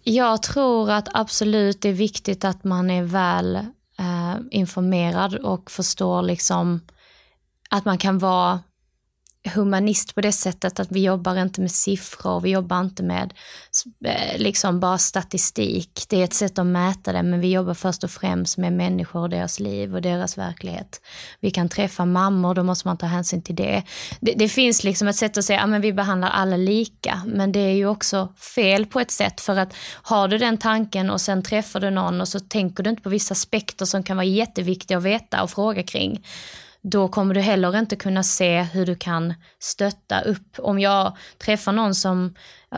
Jag 0.05 0.43
tror 0.43 0.91
att 0.91 1.09
absolut 1.15 1.83
det 1.83 1.89
är 1.89 1.93
viktigt 1.93 2.45
att 2.45 2.65
man 2.65 2.91
är 2.91 3.03
väl 3.03 3.57
eh, 3.99 4.37
informerad 4.51 5.35
och 5.35 5.71
förstår 5.71 6.23
liksom 6.23 6.81
att 7.71 7.85
man 7.85 7.99
kan 7.99 8.19
vara 8.19 8.61
humanist 9.49 10.15
på 10.15 10.21
det 10.21 10.33
sättet 10.33 10.81
att 10.81 10.93
vi 10.93 11.05
jobbar 11.05 11.37
inte 11.37 11.61
med 11.61 11.71
siffror, 11.71 12.41
vi 12.41 12.51
jobbar 12.51 12.81
inte 12.81 13.03
med 13.03 13.35
eh, 14.05 14.39
liksom 14.39 14.81
bara 14.81 14.99
statistik. 14.99 16.05
Det 16.09 16.21
är 16.21 16.25
ett 16.25 16.35
sätt 16.35 16.59
att 16.59 16.67
mäta 16.67 17.13
det, 17.13 17.23
men 17.23 17.41
vi 17.41 17.53
jobbar 17.53 17.75
först 17.75 18.05
och 18.05 18.11
främst 18.11 18.59
med 18.59 18.73
människor 18.73 19.21
och 19.21 19.31
deras 19.31 19.61
liv 19.61 19.95
och 19.95 20.03
deras 20.03 20.39
verklighet. 20.39 21.01
Vi 21.41 21.51
kan 21.51 21.69
träffa 21.69 22.05
mammor, 22.05 22.55
då 22.55 22.63
måste 22.63 22.89
man 22.89 22.99
ta 22.99 23.07
hänsyn 23.07 23.43
till 23.43 23.55
det. 23.57 23.83
Det, 24.21 24.33
det 24.33 24.49
finns 24.49 24.85
liksom 24.85 25.09
ett 25.09 25.17
sätt 25.17 25.39
att 25.39 25.45
säga 25.45 25.61
att 25.61 25.71
ja, 25.71 25.79
vi 25.79 25.93
behandlar 25.93 26.31
alla 26.31 26.57
lika, 26.57 27.23
men 27.27 27.53
det 27.53 27.61
är 27.61 27.75
ju 27.75 27.87
också 27.87 28.29
fel 28.57 28.87
på 28.87 29.01
ett 29.01 29.11
sätt 29.11 29.41
för 29.41 29.57
att 29.57 29.75
har 30.03 30.29
du 30.29 30.39
den 30.39 30.59
tanken 30.59 31.11
och 31.11 31.21
sen 31.21 31.43
träffar 31.43 31.81
du 31.81 31.91
någon 31.91 32.21
och 32.21 32.29
så 32.29 32.41
tänker 32.41 32.83
du 32.83 32.91
inte 32.91 33.03
på 33.03 33.09
vissa 33.09 33.33
aspekter 33.33 33.85
som 33.85 34.03
kan 34.03 34.17
vara 34.17 34.27
jätteviktiga 34.27 34.99
att 34.99 35.05
veta 35.05 35.43
och 35.43 35.51
fråga 35.51 35.83
kring 35.83 36.25
då 36.83 37.09
kommer 37.09 37.35
du 37.35 37.41
heller 37.41 37.79
inte 37.79 37.97
kunna 37.97 38.23
se 38.23 38.63
hur 38.63 38.87
du 38.87 38.95
kan 38.95 39.35
stötta 39.59 40.21
upp. 40.21 40.59
Om 40.59 40.79
jag 40.79 41.17
träffar 41.39 41.73
någon 41.73 41.95
som 41.95 42.35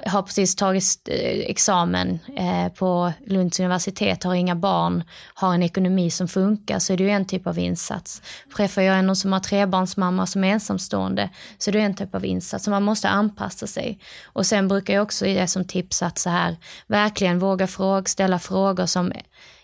har 0.06 0.22
precis 0.22 0.56
tagit 0.56 1.08
eh, 1.08 1.38
examen 1.50 2.18
eh, 2.36 2.72
på 2.72 3.12
Lunds 3.26 3.60
universitet, 3.60 4.24
har 4.24 4.34
inga 4.34 4.56
barn, 4.56 5.04
har 5.34 5.54
en 5.54 5.62
ekonomi 5.62 6.10
som 6.10 6.28
funkar, 6.28 6.78
så 6.78 6.92
är 6.92 6.96
det 6.96 7.04
ju 7.04 7.10
en 7.10 7.26
typ 7.26 7.46
av 7.46 7.58
insats. 7.58 8.22
Träffar 8.56 8.82
jag 8.82 9.04
någon 9.04 9.16
som 9.16 9.32
har 9.32 9.40
trebarnsmamma 9.40 10.26
som 10.26 10.44
är 10.44 10.48
ensamstående, 10.48 11.30
så 11.58 11.70
är 11.70 11.72
det 11.72 11.80
en 11.80 11.94
typ 11.94 12.14
av 12.14 12.24
insats. 12.24 12.64
Så 12.64 12.70
man 12.70 12.82
måste 12.82 13.08
anpassa 13.08 13.66
sig. 13.66 13.98
Och 14.24 14.46
sen 14.46 14.68
brukar 14.68 14.94
jag 14.94 15.02
också 15.02 15.26
ge 15.26 15.46
som 15.46 15.64
tips 15.64 16.02
att 16.02 16.18
så 16.18 16.30
här, 16.30 16.56
verkligen 16.86 17.38
våga 17.38 17.66
fråga, 17.66 18.04
ställa 18.04 18.38
frågor 18.38 18.86
som 18.86 19.12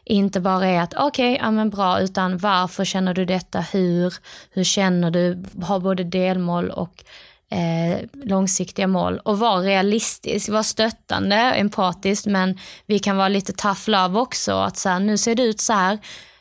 inte 0.09 0.41
bara 0.41 0.67
är 0.67 0.81
att 0.81 0.95
okej, 0.95 1.33
okay, 1.33 1.47
ja 1.47 1.51
men 1.51 1.71
bra, 1.71 2.01
utan 2.01 2.39
varför 2.39 2.85
känner 2.85 3.15
du 3.15 3.25
detta, 3.25 3.61
hur, 3.61 4.15
hur 4.51 4.65
känner 4.65 5.11
du, 5.11 5.45
ha 5.63 5.79
både 5.79 6.05
delmål 6.05 6.71
och 6.71 7.05
eh, 7.51 7.99
långsiktiga 8.13 8.87
mål 8.87 9.19
och 9.25 9.39
vara 9.39 9.61
realistisk, 9.61 10.49
vara 10.49 10.63
stöttande, 10.63 11.37
empatisk, 11.37 12.27
men 12.27 12.59
vi 12.87 12.99
kan 12.99 13.17
vara 13.17 13.29
lite 13.29 13.53
tough 13.53 13.91
love 13.91 14.19
också, 14.19 14.53
att 14.53 14.77
så 14.77 14.89
här, 14.89 15.01
nu 15.01 15.19
ser 15.19 15.35
det 15.35 15.43
ut 15.43 15.61
så 15.61 15.73
här, 15.73 15.99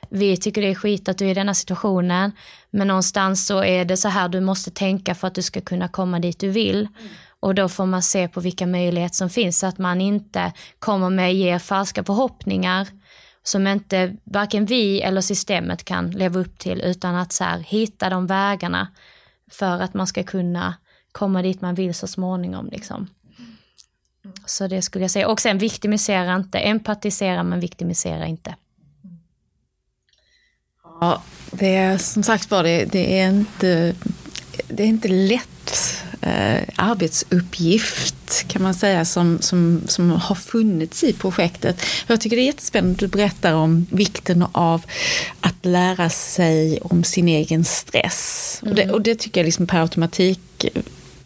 vi 0.10 0.38
tycker 0.38 0.62
det 0.62 0.68
är 0.68 0.76
skit 0.76 1.10
att 1.10 1.18
du 1.18 1.26
är 1.26 1.30
i 1.32 1.34
denna 1.34 1.54
situationen, 1.54 2.32
men 2.70 2.88
någonstans 2.88 3.48
så 3.48 3.64
är 3.64 3.86
det 3.86 3.98
så 3.98 4.10
här 4.10 4.30
du 4.30 4.42
måste 4.42 4.72
tänka 4.72 5.16
för 5.16 5.28
att 5.28 5.36
du 5.36 5.42
ska 5.42 5.62
kunna 5.62 5.88
komma 5.88 6.20
dit 6.20 6.40
du 6.40 6.50
vill. 6.50 6.78
Mm. 6.78 7.10
Och 7.40 7.56
då 7.56 7.70
får 7.70 7.86
man 7.86 8.02
se 8.02 8.28
på 8.28 8.40
vilka 8.40 8.68
möjligheter 8.68 9.16
som 9.16 9.30
finns, 9.30 9.60
så 9.60 9.68
att 9.68 9.78
man 9.78 10.02
inte 10.02 10.54
kommer 10.80 11.10
med 11.10 11.36
ge 11.36 11.60
falska 11.60 12.04
förhoppningar 12.04 12.88
som 13.48 13.68
inte 13.68 14.16
varken 14.24 14.66
vi 14.66 15.02
eller 15.02 15.22
systemet 15.22 15.84
kan 15.84 16.12
leva 16.12 16.40
upp 16.40 16.60
till 16.60 16.82
utan 16.82 17.16
att 17.16 17.32
så 17.32 17.44
här, 17.44 17.60
hitta 17.60 18.10
de 18.10 18.28
vägarna 18.28 18.88
för 19.52 19.82
att 19.82 19.94
man 19.94 20.08
ska 20.08 20.24
kunna 20.24 20.74
komma 21.12 21.42
dit 21.42 21.62
man 21.62 21.76
vill 21.76 21.94
så 21.94 22.08
småningom. 22.08 22.70
Liksom. 22.72 23.08
Så 24.46 24.68
det 24.68 24.82
skulle 24.82 25.04
jag 25.04 25.12
säga. 25.12 25.28
Och 25.28 25.40
sen 25.40 25.58
viktimisera 25.58 26.36
inte, 26.36 26.60
empatisera 26.60 27.44
men 27.44 27.60
viktimisera 27.60 28.26
inte. 28.26 28.56
Ja, 31.02 31.24
det 31.52 31.76
är 31.76 31.98
som 31.98 32.24
sagt 32.24 32.52
var, 32.52 32.64
det, 32.64 32.86
det, 32.86 33.20
är 33.20 33.30
inte, 33.30 33.96
det 34.68 34.84
är 34.84 34.88
inte 34.88 35.08
lätt 35.08 35.97
eh, 36.22 36.64
arbetsuppgift 36.76 38.48
kan 38.48 38.62
man 38.62 38.74
säga 38.74 39.06
som, 39.06 39.38
som, 39.42 39.82
som 39.88 40.12
har 40.12 40.36
funnits 40.36 41.04
i 41.04 41.14
projektet. 41.14 41.82
Jag 42.08 42.22
tycker 42.22 42.36
det 42.36 42.42
är 42.42 42.46
jättespännande 42.46 42.94
att 42.94 43.00
du 43.00 43.08
berättar 43.08 43.54
om 43.54 43.88
vikten 43.90 44.46
av 44.52 44.86
att 45.42 45.66
lära 45.66 46.10
sig 46.10 46.80
om 46.82 47.04
sin 47.04 47.28
egen 47.28 47.66
stress. 47.66 48.60
Mm. 48.62 48.72
Och, 48.72 48.76
det, 48.76 48.84
mm. 48.84 48.96
och 48.96 49.02
det 49.02 49.16
tycker 49.16 49.42
jag 49.42 49.46
liksom 49.46 49.68
per 49.68 49.82
automatik 49.82 50.66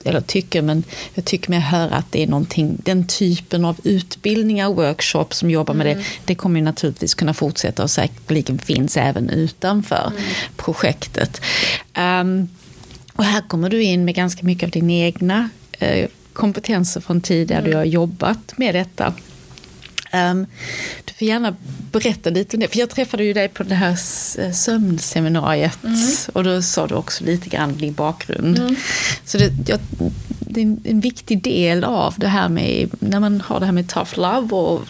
eller 0.04 0.22
tycker, 0.22 0.62
men 0.62 0.84
jag 1.14 1.26
tycker 1.26 1.50
mig 1.50 1.60
höra 1.60 1.96
att 1.96 2.12
det 2.12 2.24
är 2.24 2.28
någonting, 2.28 2.78
den 2.84 3.08
typen 3.08 3.66
av 3.66 3.80
utbildningar 3.84 4.68
och 4.68 4.76
workshops 4.76 5.38
som 5.38 5.50
jobbar 5.50 5.74
med 5.74 5.88
mm. 5.88 5.98
det, 5.98 6.06
det 6.26 6.36
kommer 6.36 6.60
ju 6.60 6.64
naturligtvis 6.64 7.14
kunna 7.14 7.34
fortsätta 7.34 7.84
och 7.84 7.92
säkerligen 7.92 8.60
finns 8.60 8.98
även 8.98 9.30
utanför 9.30 10.12
mm. 10.12 10.24
projektet. 10.56 11.42
Um, 11.98 12.50
och 13.22 13.26
här 13.28 13.42
kommer 13.42 13.70
du 13.70 13.84
in 13.84 14.06
med 14.06 14.16
ganska 14.16 14.44
mycket 14.44 14.64
av 14.64 14.70
dina 14.70 14.94
egna 14.94 15.50
eh, 15.72 16.10
kompetenser 16.34 17.02
från 17.02 17.22
tidigare 17.22 17.60
mm. 17.60 17.72
du 17.72 17.78
har 17.78 17.84
jobbat 17.84 18.58
med 18.58 18.76
detta. 18.76 19.14
Um, 20.14 20.46
du 21.06 21.14
får 21.14 21.28
gärna 21.28 21.56
berätta 21.92 22.30
lite 22.30 22.58
om 22.58 22.62
det, 22.62 22.68
för 22.68 22.80
jag 22.80 22.90
träffade 22.90 23.24
ju 23.24 23.34
dig 23.34 23.48
på 23.48 23.64
det 23.64 23.76
här 23.76 23.96
sömnseminariet 24.54 25.84
mm. 25.84 26.00
och 26.34 26.44
då 26.44 26.62
sa 26.62 26.88
du 26.88 26.96
också 26.96 27.24
lite 27.24 27.50
grann 27.50 27.78
din 27.78 27.94
bakgrund. 27.94 28.60
Mm. 28.60 28.76
Så 29.26 29.38
det, 29.38 29.52
jag, 29.68 29.80
det 30.40 30.62
är 30.62 30.78
en, 30.84 31.00
viktig 31.00 31.44
del 31.44 31.84
av 31.84 32.14
det 32.18 32.28
här 32.28 32.50
med, 32.50 32.90
när 33.00 33.20
man 33.20 33.42
har 33.42 33.60
det 33.60 33.66
här 33.66 33.74
med 33.74 33.90
tough 33.90 34.20
love 34.20 34.56
och 34.56 34.82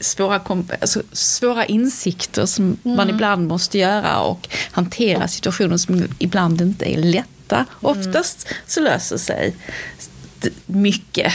svåra, 0.00 0.40
alltså, 0.80 1.02
svåra 1.12 1.66
insikter 1.66 2.46
som 2.46 2.76
mm. 2.84 2.96
man 2.96 3.10
ibland 3.10 3.48
måste 3.48 3.78
göra 3.78 4.20
och 4.20 4.48
hantera 4.70 5.28
situationer 5.28 5.76
som 5.76 6.04
ibland 6.18 6.60
inte 6.60 6.94
är 6.94 6.98
lätta. 6.98 7.28
Mm. 7.56 7.68
Oftast 7.80 8.48
så 8.66 8.80
löser 8.80 9.16
sig 9.16 9.56
mycket 10.66 11.32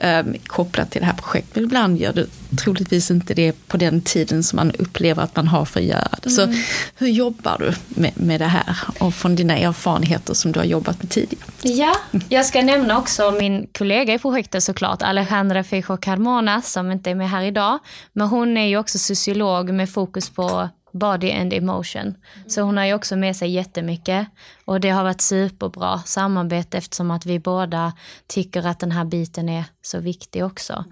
eh, 0.00 0.22
kopplat 0.46 0.90
till 0.90 1.00
det 1.00 1.06
här 1.06 1.14
projektet. 1.14 1.54
Men 1.54 1.64
ibland 1.64 1.98
gör 1.98 2.12
det 2.12 2.26
troligtvis 2.64 3.10
inte 3.10 3.34
det 3.34 3.68
på 3.68 3.76
den 3.76 4.00
tiden 4.00 4.42
som 4.42 4.56
man 4.56 4.70
upplever 4.70 5.22
att 5.22 5.36
man 5.36 5.48
har 5.48 5.64
för 5.64 5.80
att 5.80 5.86
göra 5.86 6.18
det. 6.22 6.30
Så 6.30 6.42
mm. 6.42 6.56
hur 6.96 7.08
jobbar 7.08 7.56
du 7.58 8.00
med, 8.00 8.12
med 8.14 8.40
det 8.40 8.46
här 8.46 8.76
och 8.98 9.14
från 9.14 9.36
dina 9.36 9.56
erfarenheter 9.56 10.34
som 10.34 10.52
du 10.52 10.58
har 10.58 10.66
jobbat 10.66 11.02
med 11.02 11.10
tidigare? 11.10 11.44
Ja, 11.62 11.96
jag 12.28 12.46
ska 12.46 12.62
nämna 12.62 12.98
också 12.98 13.30
min 13.30 13.66
kollega 13.78 14.14
i 14.14 14.18
projektet 14.18 14.62
såklart, 14.62 15.02
Alejandra 15.02 15.64
Feijo 15.64 15.96
Carmona 15.96 16.62
som 16.62 16.92
inte 16.92 17.10
är 17.10 17.14
med 17.14 17.30
här 17.30 17.42
idag. 17.42 17.78
Men 18.12 18.28
hon 18.28 18.56
är 18.56 18.66
ju 18.66 18.78
också 18.78 18.98
sociolog 18.98 19.70
med 19.70 19.90
fokus 19.90 20.30
på 20.30 20.68
body 20.92 21.32
and 21.32 21.52
emotion. 21.52 22.14
Så 22.46 22.62
hon 22.62 22.76
har 22.76 22.84
ju 22.84 22.94
också 22.94 23.16
med 23.16 23.36
sig 23.36 23.50
jättemycket. 23.50 24.26
Och 24.64 24.80
det 24.80 24.90
har 24.90 25.04
varit 25.04 25.20
superbra 25.20 25.98
samarbete 25.98 26.78
eftersom 26.78 27.10
att 27.10 27.26
vi 27.26 27.38
båda 27.38 27.92
tycker 28.26 28.66
att 28.66 28.80
den 28.80 28.92
här 28.92 29.04
biten 29.04 29.48
är 29.48 29.64
så 29.82 29.98
viktig 29.98 30.44
också. 30.44 30.84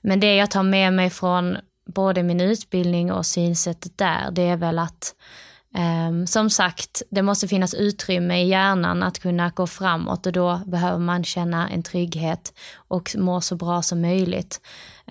Men 0.00 0.20
det 0.20 0.34
jag 0.34 0.50
tar 0.50 0.62
med 0.62 0.92
mig 0.92 1.10
från 1.10 1.56
både 1.86 2.22
min 2.22 2.40
utbildning 2.40 3.12
och 3.12 3.26
synsättet 3.26 3.98
där, 3.98 4.30
det 4.30 4.42
är 4.42 4.56
väl 4.56 4.78
att 4.78 5.14
Um, 5.74 6.26
som 6.26 6.50
sagt, 6.50 7.02
det 7.10 7.22
måste 7.22 7.48
finnas 7.48 7.74
utrymme 7.74 8.42
i 8.42 8.48
hjärnan 8.48 9.02
att 9.02 9.18
kunna 9.18 9.50
gå 9.50 9.66
framåt 9.66 10.26
och 10.26 10.32
då 10.32 10.60
behöver 10.66 10.98
man 10.98 11.24
känna 11.24 11.68
en 11.68 11.82
trygghet 11.82 12.52
och 12.74 13.10
må 13.18 13.40
så 13.40 13.56
bra 13.56 13.82
som 13.82 14.00
möjligt. 14.00 14.60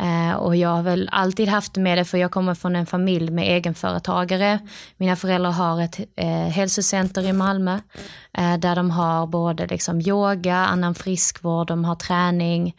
Uh, 0.02 0.34
och 0.34 0.56
jag 0.56 0.70
har 0.70 0.84
väl 0.84 1.10
alltid 1.12 1.48
haft 1.48 1.78
med 1.78 1.98
det 1.98 2.06
för 2.06 2.18
jag 2.18 2.32
kommer 2.32 2.54
från 2.54 2.76
en 2.76 2.86
familj 2.86 3.32
med 3.32 3.48
egenföretagare. 3.48 4.60
Mina 4.98 5.16
föräldrar 5.16 5.52
har 5.52 5.82
ett 5.82 6.00
uh, 6.00 6.26
hälsocenter 6.28 7.28
i 7.28 7.34
Malmö 7.34 7.76
uh, 8.40 8.58
där 8.58 8.76
de 8.76 8.92
har 8.92 9.28
både 9.28 9.68
liksom 9.68 10.02
yoga, 10.02 10.56
annan 10.56 10.96
friskvård, 10.96 11.68
de 11.68 11.86
har 11.86 11.96
träning 11.96 12.76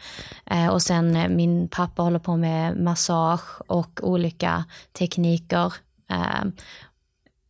eh, 0.47 0.69
och 0.69 0.83
sen 0.83 1.37
min 1.37 1.69
pappa 1.69 2.03
håller 2.03 2.19
på 2.19 2.37
med 2.37 2.77
massage 2.77 3.61
och 3.67 4.01
olika 4.03 4.65
tekniker. 4.99 5.75
Ehm, 6.09 6.53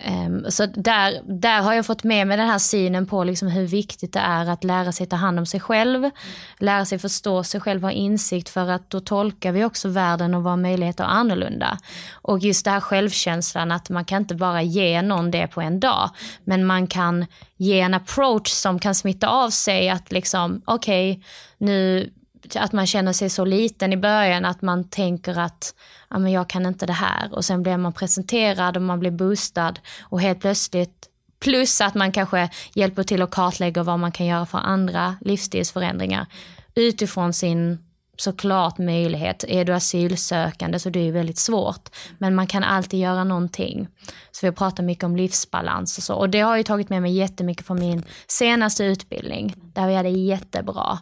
Um, 0.08 0.50
så 0.50 0.66
där, 0.66 1.20
där 1.24 1.62
har 1.62 1.72
jag 1.72 1.86
fått 1.86 2.04
med 2.04 2.26
mig 2.26 2.36
den 2.36 2.48
här 2.48 2.58
synen 2.58 3.06
på 3.06 3.24
liksom 3.24 3.48
hur 3.48 3.66
viktigt 3.66 4.12
det 4.12 4.20
är 4.20 4.48
att 4.48 4.64
lära 4.64 4.92
sig 4.92 5.06
ta 5.06 5.16
hand 5.16 5.38
om 5.38 5.46
sig 5.46 5.60
själv, 5.60 6.10
lära 6.58 6.84
sig 6.84 6.98
förstå 6.98 7.44
sig 7.44 7.60
själv, 7.60 7.82
ha 7.82 7.90
insikt 7.90 8.48
för 8.48 8.70
att 8.70 8.90
då 8.90 9.00
tolkar 9.00 9.52
vi 9.52 9.64
också 9.64 9.88
världen 9.88 10.34
och 10.34 10.44
våra 10.44 10.56
möjligheter 10.56 11.04
annorlunda. 11.04 11.78
Och 12.12 12.38
just 12.38 12.64
det 12.64 12.70
här 12.70 12.80
självkänslan 12.80 13.72
att 13.72 13.90
man 13.90 14.04
kan 14.04 14.22
inte 14.22 14.34
bara 14.34 14.62
ge 14.62 15.02
någon 15.02 15.30
det 15.30 15.46
på 15.46 15.60
en 15.60 15.80
dag, 15.80 16.10
men 16.44 16.66
man 16.66 16.86
kan 16.86 17.26
ge 17.56 17.80
en 17.80 17.94
approach 17.94 18.50
som 18.50 18.78
kan 18.78 18.94
smitta 18.94 19.28
av 19.28 19.50
sig 19.50 19.88
att 19.88 20.12
liksom, 20.12 20.62
okej, 20.64 21.12
okay, 21.12 21.24
nu 21.58 22.10
att 22.54 22.72
man 22.72 22.86
känner 22.86 23.12
sig 23.12 23.30
så 23.30 23.44
liten 23.44 23.92
i 23.92 23.96
början 23.96 24.44
att 24.44 24.62
man 24.62 24.88
tänker 24.88 25.38
att 25.38 25.74
ja, 26.12 26.18
men 26.18 26.32
jag 26.32 26.48
kan 26.48 26.66
inte 26.66 26.86
det 26.86 26.92
här 26.92 27.34
och 27.34 27.44
sen 27.44 27.62
blir 27.62 27.76
man 27.76 27.92
presenterad 27.92 28.76
och 28.76 28.82
man 28.82 29.00
blir 29.00 29.10
boostad 29.10 29.74
och 30.02 30.20
helt 30.20 30.40
plötsligt 30.40 31.08
plus 31.40 31.80
att 31.80 31.94
man 31.94 32.12
kanske 32.12 32.48
hjälper 32.74 33.02
till 33.02 33.22
att 33.22 33.30
kartlägga 33.30 33.82
vad 33.82 33.98
man 33.98 34.12
kan 34.12 34.26
göra 34.26 34.46
för 34.46 34.58
andra 34.58 35.16
livsstilsförändringar 35.20 36.26
utifrån 36.74 37.32
sin 37.32 37.78
såklart 38.16 38.78
möjlighet. 38.78 39.44
Är 39.48 39.64
du 39.64 39.72
asylsökande 39.72 40.78
så 40.78 40.90
det 40.90 41.08
är 41.08 41.12
väldigt 41.12 41.38
svårt. 41.38 41.88
Men 42.18 42.34
man 42.34 42.46
kan 42.46 42.64
alltid 42.64 43.00
göra 43.00 43.24
någonting. 43.24 43.88
Så 44.32 44.46
vi 44.46 44.52
pratar 44.52 44.82
mycket 44.82 45.04
om 45.04 45.16
livsbalans 45.16 45.98
och 45.98 46.04
så. 46.04 46.14
Och 46.14 46.30
det 46.30 46.40
har 46.40 46.56
jag 46.56 46.66
tagit 46.66 46.90
med 46.90 47.02
mig 47.02 47.12
jättemycket 47.12 47.66
från 47.66 47.80
min 47.80 48.04
senaste 48.28 48.84
utbildning. 48.84 49.54
Där 49.56 49.86
vi 49.86 49.94
hade 49.94 50.08
jättebra 50.08 50.98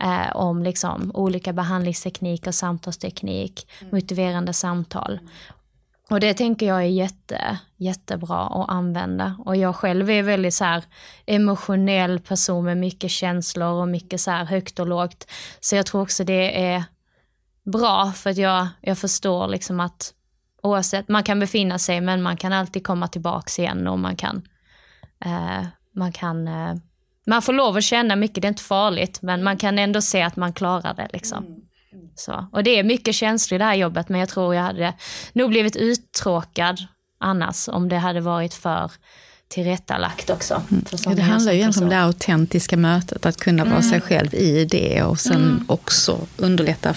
eh, 0.00 0.36
om 0.36 0.62
liksom 0.62 1.10
olika 1.14 1.52
behandlingstekniker, 1.52 2.50
samtalsteknik, 2.50 3.70
mm. 3.80 3.94
motiverande 3.94 4.52
samtal. 4.52 5.20
Och 6.10 6.20
det 6.20 6.34
tänker 6.34 6.66
jag 6.66 6.78
är 6.78 6.88
jätte, 6.88 7.58
jättebra 7.76 8.46
att 8.46 8.70
använda. 8.70 9.36
Och 9.44 9.56
jag 9.56 9.76
själv 9.76 10.10
är 10.10 10.22
väldigt 10.22 10.54
så 10.54 10.64
här 10.64 10.84
emotionell 11.26 12.20
person 12.20 12.64
med 12.64 12.76
mycket 12.76 13.10
känslor 13.10 13.72
och 13.72 13.88
mycket 13.88 14.20
så 14.20 14.30
här 14.30 14.44
högt 14.44 14.78
och 14.78 14.86
lågt. 14.86 15.30
Så 15.60 15.76
jag 15.76 15.86
tror 15.86 16.02
också 16.02 16.24
det 16.24 16.64
är 16.64 16.84
bra 17.64 18.12
för 18.12 18.30
att 18.30 18.36
jag, 18.36 18.68
jag 18.80 18.98
förstår 18.98 19.48
liksom 19.48 19.80
att 19.80 20.14
oavsett, 20.62 21.08
man 21.08 21.22
kan 21.22 21.40
befinna 21.40 21.78
sig 21.78 22.00
men 22.00 22.22
man 22.22 22.36
kan 22.36 22.52
alltid 22.52 22.86
komma 22.86 23.08
tillbaks 23.08 23.58
igen 23.58 23.86
och 23.86 23.98
man 23.98 24.16
kan, 24.16 24.42
eh, 25.24 25.66
man 25.92 26.12
kan 26.12 26.48
eh, 26.48 26.74
man 27.30 27.42
får 27.42 27.52
lov 27.52 27.76
att 27.76 27.84
känna 27.84 28.16
mycket, 28.16 28.42
det 28.42 28.46
är 28.46 28.48
inte 28.48 28.62
farligt, 28.62 29.22
men 29.22 29.42
man 29.42 29.56
kan 29.56 29.78
ändå 29.78 30.00
se 30.00 30.22
att 30.22 30.36
man 30.36 30.52
klarar 30.52 30.94
det. 30.94 31.08
Liksom. 31.12 31.44
Mm. 31.44 31.60
Så. 32.16 32.46
Och 32.52 32.64
det 32.64 32.78
är 32.78 32.84
mycket 32.84 33.14
känslor 33.14 33.56
i 33.56 33.58
det 33.58 33.64
här 33.64 33.74
jobbet, 33.74 34.08
men 34.08 34.20
jag 34.20 34.28
tror 34.28 34.54
jag 34.54 34.62
hade 34.62 34.94
nog 35.32 35.50
blivit 35.50 35.76
uttråkad 35.76 36.78
annars 37.20 37.68
om 37.68 37.88
det 37.88 37.96
hade 37.96 38.20
varit 38.20 38.54
för 38.54 38.92
tillrättalagt 39.48 40.30
också. 40.30 40.62
Mm. 40.70 40.84
Ja, 41.04 41.14
det 41.14 41.22
handlar 41.22 41.52
ju 41.52 41.58
egentligen 41.58 41.84
om 41.84 41.90
det 41.90 42.02
autentiska 42.02 42.76
mötet, 42.76 43.26
att 43.26 43.36
kunna 43.36 43.64
vara 43.64 43.76
mm. 43.76 43.90
sig 43.90 44.00
själv 44.00 44.34
i 44.34 44.64
det 44.64 45.02
och 45.02 45.20
sen 45.20 45.42
mm. 45.42 45.64
också 45.68 46.26
underlätta 46.36 46.94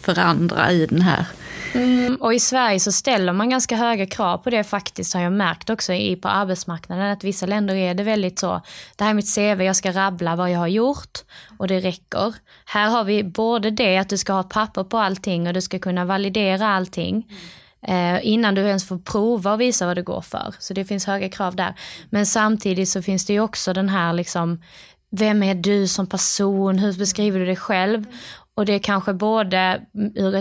för 0.00 0.18
andra 0.18 0.72
i 0.72 0.86
den 0.86 1.00
här 1.00 1.26
Mm, 1.74 2.16
och 2.16 2.34
i 2.34 2.40
Sverige 2.40 2.80
så 2.80 2.92
ställer 2.92 3.32
man 3.32 3.50
ganska 3.50 3.76
höga 3.76 4.06
krav 4.06 4.38
på 4.38 4.50
det 4.50 4.64
faktiskt 4.64 5.14
har 5.14 5.20
jag 5.20 5.32
märkt 5.32 5.70
också 5.70 5.92
i, 5.92 6.16
på 6.16 6.28
arbetsmarknaden. 6.28 7.10
Att 7.10 7.24
vissa 7.24 7.46
länder 7.46 7.74
är 7.74 7.94
det 7.94 8.02
väldigt 8.02 8.38
så, 8.38 8.62
det 8.96 9.04
här 9.04 9.10
är 9.10 9.14
mitt 9.14 9.34
CV, 9.34 9.62
jag 9.62 9.76
ska 9.76 9.92
rabbla 9.92 10.36
vad 10.36 10.50
jag 10.50 10.58
har 10.58 10.66
gjort 10.66 11.18
och 11.58 11.68
det 11.68 11.80
räcker. 11.80 12.34
Här 12.64 12.90
har 12.90 13.04
vi 13.04 13.24
både 13.24 13.70
det 13.70 13.98
att 13.98 14.08
du 14.08 14.18
ska 14.18 14.32
ha 14.32 14.42
papper 14.42 14.84
på 14.84 14.98
allting 14.98 15.48
och 15.48 15.54
du 15.54 15.60
ska 15.60 15.78
kunna 15.78 16.04
validera 16.04 16.68
allting. 16.68 17.26
Eh, 17.88 18.26
innan 18.26 18.54
du 18.54 18.62
ens 18.62 18.88
får 18.88 18.98
prova 18.98 19.52
och 19.52 19.60
visa 19.60 19.86
vad 19.86 19.96
det 19.96 20.02
går 20.02 20.20
för. 20.20 20.54
Så 20.58 20.74
det 20.74 20.84
finns 20.84 21.06
höga 21.06 21.28
krav 21.28 21.56
där. 21.56 21.74
Men 22.10 22.26
samtidigt 22.26 22.88
så 22.88 23.02
finns 23.02 23.26
det 23.26 23.32
ju 23.32 23.40
också 23.40 23.72
den 23.72 23.88
här 23.88 24.12
liksom, 24.12 24.62
vem 25.10 25.42
är 25.42 25.54
du 25.54 25.88
som 25.88 26.06
person? 26.06 26.78
Hur 26.78 26.92
beskriver 26.92 27.38
du 27.38 27.46
dig 27.46 27.56
själv? 27.56 28.04
Och 28.56 28.66
det 28.66 28.72
är 28.72 28.78
kanske 28.78 29.14
både 29.14 29.86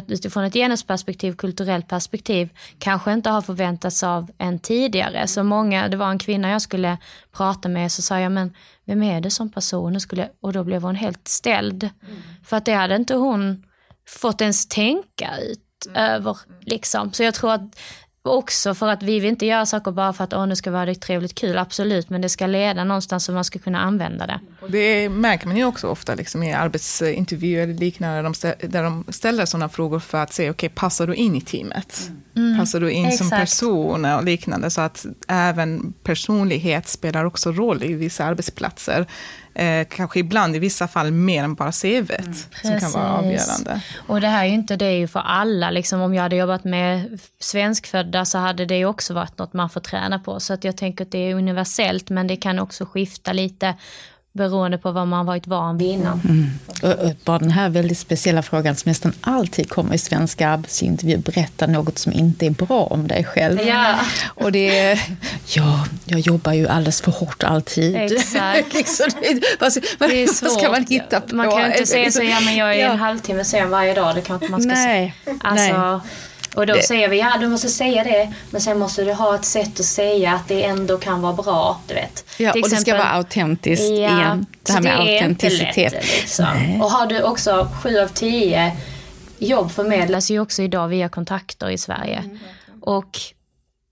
utifrån 0.08 0.44
ett 0.44 0.54
genusperspektiv, 0.54 1.36
kulturellt 1.36 1.88
perspektiv, 1.88 2.50
kanske 2.80 3.14
inte 3.14 3.30
har 3.30 3.42
förväntats 3.42 4.04
av 4.04 4.32
en 4.38 4.60
tidigare. 4.60 5.28
Så 5.28 5.44
många, 5.44 5.88
det 5.88 5.98
var 5.98 6.10
en 6.10 6.20
kvinna 6.20 6.50
jag 6.50 6.62
skulle 6.62 6.98
prata 7.32 7.70
med, 7.70 7.92
så 7.92 8.02
sa 8.02 8.20
jag, 8.20 8.32
men 8.32 8.54
vem 8.86 9.04
är 9.04 9.22
det 9.22 9.32
som 9.32 9.50
person? 9.50 9.96
Och, 9.96 10.02
skulle, 10.02 10.30
och 10.42 10.54
då 10.54 10.64
blev 10.64 10.82
hon 10.82 10.96
helt 10.96 11.28
ställd. 11.28 11.84
Mm. 11.84 12.22
För 12.44 12.58
att 12.58 12.66
det 12.66 12.74
hade 12.74 12.96
inte 12.96 13.16
hon 13.16 13.64
fått 14.08 14.42
ens 14.42 14.68
tänka 14.68 15.38
ut 15.38 15.86
mm. 15.88 16.12
över. 16.12 16.38
Liksom. 16.62 17.14
Så 17.14 17.24
jag 17.24 17.34
tror 17.34 17.54
att 17.54 17.80
också 18.26 18.76
för 18.76 18.88
att 18.88 19.04
vi 19.04 19.20
vill 19.20 19.30
inte 19.30 19.46
göra 19.46 19.66
saker 19.66 19.92
bara 19.92 20.14
för 20.14 20.24
att 20.24 20.34
Åh, 20.34 20.48
nu 20.48 20.56
ska 20.56 20.72
vara 20.72 20.86
det 20.86 20.96
trevligt 20.96 21.36
kul, 21.36 21.58
absolut, 21.58 22.10
men 22.10 22.22
det 22.22 22.30
ska 22.30 22.48
leda 22.48 22.84
någonstans 22.84 23.26
så 23.26 23.32
man 23.32 23.44
ska 23.44 23.60
kunna 23.60 23.80
använda 23.80 24.28
det. 24.28 24.40
Det 24.68 25.10
märker 25.10 25.48
man 25.48 25.58
ju 25.58 25.66
också 25.66 25.88
ofta 25.88 26.16
liksom, 26.16 26.44
i 26.44 26.54
arbetsintervjuer 26.54 27.64
eller 27.64 27.74
liknande, 27.74 28.34
där 28.60 28.84
de, 28.84 29.06
ställer 29.10 29.46
sådana 29.46 29.70
frågor 29.70 30.00
för 30.00 30.18
att 30.18 30.34
se, 30.34 30.44
okej, 30.44 30.52
okay, 30.52 30.70
passar 30.70 31.08
du 31.08 31.16
in 31.16 31.36
i 31.36 31.42
teamet? 31.42 32.12
Mm. 32.36 32.60
Passar 32.60 32.80
du 32.80 32.92
in 32.92 33.06
Exakt. 33.06 33.18
som 33.18 33.30
person 33.30 34.06
och 34.06 34.24
liknande, 34.24 34.70
så 34.70 34.82
att 34.82 35.06
även 35.28 35.94
personlighet 36.04 36.88
spelar 36.88 37.26
också 37.26 37.52
roll 37.52 37.84
i 37.84 37.94
vissa 37.94 38.26
arbetsplatser 38.26 39.08
eh, 39.56 39.88
kanske 39.90 40.20
ibland 40.20 40.56
i 40.56 40.60
vissa 40.60 40.88
fall 40.88 41.12
mer 41.12 41.44
än 41.44 41.56
bara 41.56 41.72
CV 41.72 42.12
mm, 42.20 42.34
som 42.62 42.80
kan 42.80 42.92
vara 42.92 43.18
avgörande. 43.18 43.82
Och 44.08 44.22
det 44.22 44.28
här 44.28 44.44
är 44.44 44.48
ju 44.48 44.54
inte 44.54 44.76
det 44.76 44.86
är 44.86 45.08
för 45.08 45.20
alla. 45.20 45.72
Liksom, 45.72 46.02
om 46.02 46.14
jag 46.14 46.24
hade 46.24 46.36
jobbat 46.36 46.64
med 46.64 47.20
svenskfödda 47.40 48.26
så 48.26 48.38
hade 48.38 48.66
det 48.66 48.86
också 48.86 49.14
varit 49.14 49.38
något 49.38 49.54
man 49.54 49.70
får 49.70 49.82
träna 49.82 50.20
på. 50.20 50.40
Så 50.40 50.54
att 50.54 50.64
jag 50.64 50.78
tänker 50.78 51.06
att 51.06 51.12
det 51.12 51.32
är 51.32 51.36
universellt 51.36 52.10
men 52.10 52.28
det 52.28 52.36
kan 52.36 52.60
också 52.60 52.86
skifta 52.86 53.34
lite 53.34 53.76
beroende 54.36 54.78
på 54.78 54.92
vad 54.92 55.08
man 55.08 55.26
varit 55.26 55.48
van 55.48 55.78
vid 55.78 55.88
innan. 55.88 56.22
Mm. 56.26 56.50
Och, 56.82 57.06
och 57.06 57.12
bara 57.26 57.40
den 57.40 57.52
här 57.52 57.70
väldigt 57.70 57.98
speciella 57.98 58.42
frågan 58.44 58.76
som 58.76 58.90
nästan 58.90 59.14
alltid 59.22 59.70
kommer 59.70 59.96
i 59.96 59.98
svenska 59.98 60.50
arbetsintervjuer, 60.50 61.18
berätta 61.18 61.68
något 61.68 61.98
som 61.98 62.14
inte 62.14 62.46
är 62.46 62.50
bra 62.50 62.84
om 62.84 63.08
dig 63.08 63.24
själv. 63.24 63.60
Ja. 63.68 63.96
Och 64.26 64.52
det 64.52 64.80
är, 64.80 65.00
ja, 65.48 65.86
jag 66.06 66.20
jobbar 66.20 66.54
ju 66.54 66.68
alldeles 66.68 67.02
för 67.02 67.12
hårt 67.12 67.44
alltid. 67.44 67.96
Exakt. 67.96 68.74
liksom, 68.74 69.06
vad, 69.60 69.72
det 70.10 70.24
är 70.24 70.28
svårt. 70.28 70.50
vad 70.50 70.60
ska 70.60 70.72
man 70.72 70.86
hitta 70.90 71.22
på? 71.22 71.36
Man 71.36 71.52
kan 71.52 71.66
inte 71.72 71.86
säga 71.86 72.12
så, 72.12 72.20
Liksom- 72.22 72.26
ja 72.28 72.40
men 72.46 72.56
jag 72.56 72.76
är 72.76 72.80
Ja. 72.80 72.92
en 72.92 73.00
halvtimme 73.00 73.44
sen 73.44 73.70
varje 73.70 73.94
dag, 73.94 74.16
det 74.16 74.22
kan 74.22 74.36
inte 74.36 74.52
man 74.52 74.62
ska 74.62 74.72
Nej, 74.74 75.14
säga. 75.26 75.38
Alltså, 75.44 75.78
nej. 75.90 76.00
Och 76.56 76.68
då 76.68 76.74
Det- 76.74 76.84
säger 76.84 77.10
vi, 77.10 77.20
ja 77.20 77.38
du 77.40 77.48
måste 77.48 77.70
säga 77.70 78.04
det, 78.04 78.34
men 78.52 78.62
sen 78.62 78.80
måste 78.80 79.04
du 79.04 79.14
ha 79.14 79.36
ett 79.36 79.46
sätt 79.46 79.80
att 79.80 79.86
säga 79.86 80.34
att 80.34 80.48
det 80.48 80.64
ändå 80.64 80.98
kan 80.98 81.22
vara 81.22 81.34
bra, 81.34 81.82
du 81.88 81.94
vet. 81.94 82.26
Ja, 82.40 82.52
Till 82.54 82.64
och 82.64 82.70
det 82.70 82.76
ska 82.76 82.82
exempel- 82.82 82.98
vara 83.06 83.10
autentiskt 83.18 83.84
igen. 83.86 84.46
Det 84.64 84.72
här 84.74 84.82
med 84.82 84.94
är 84.94 85.00
inte 85.02 85.16
autenticitet. 85.26 85.94
lätt, 85.94 86.06
liksom. 86.22 86.82
Och 86.82 86.92
har 86.92 87.06
du 87.08 87.22
också 87.24 87.70
sju 87.84 88.00
av 88.00 88.08
tio 88.08 88.78
jobb 89.38 89.72
förmedlas 89.72 90.32
ju 90.32 90.40
också 90.40 90.62
idag 90.62 90.88
via 90.88 91.10
kontakter 91.10 91.70
i 91.70 91.78
Sverige. 91.78 92.24
Och 92.82 93.20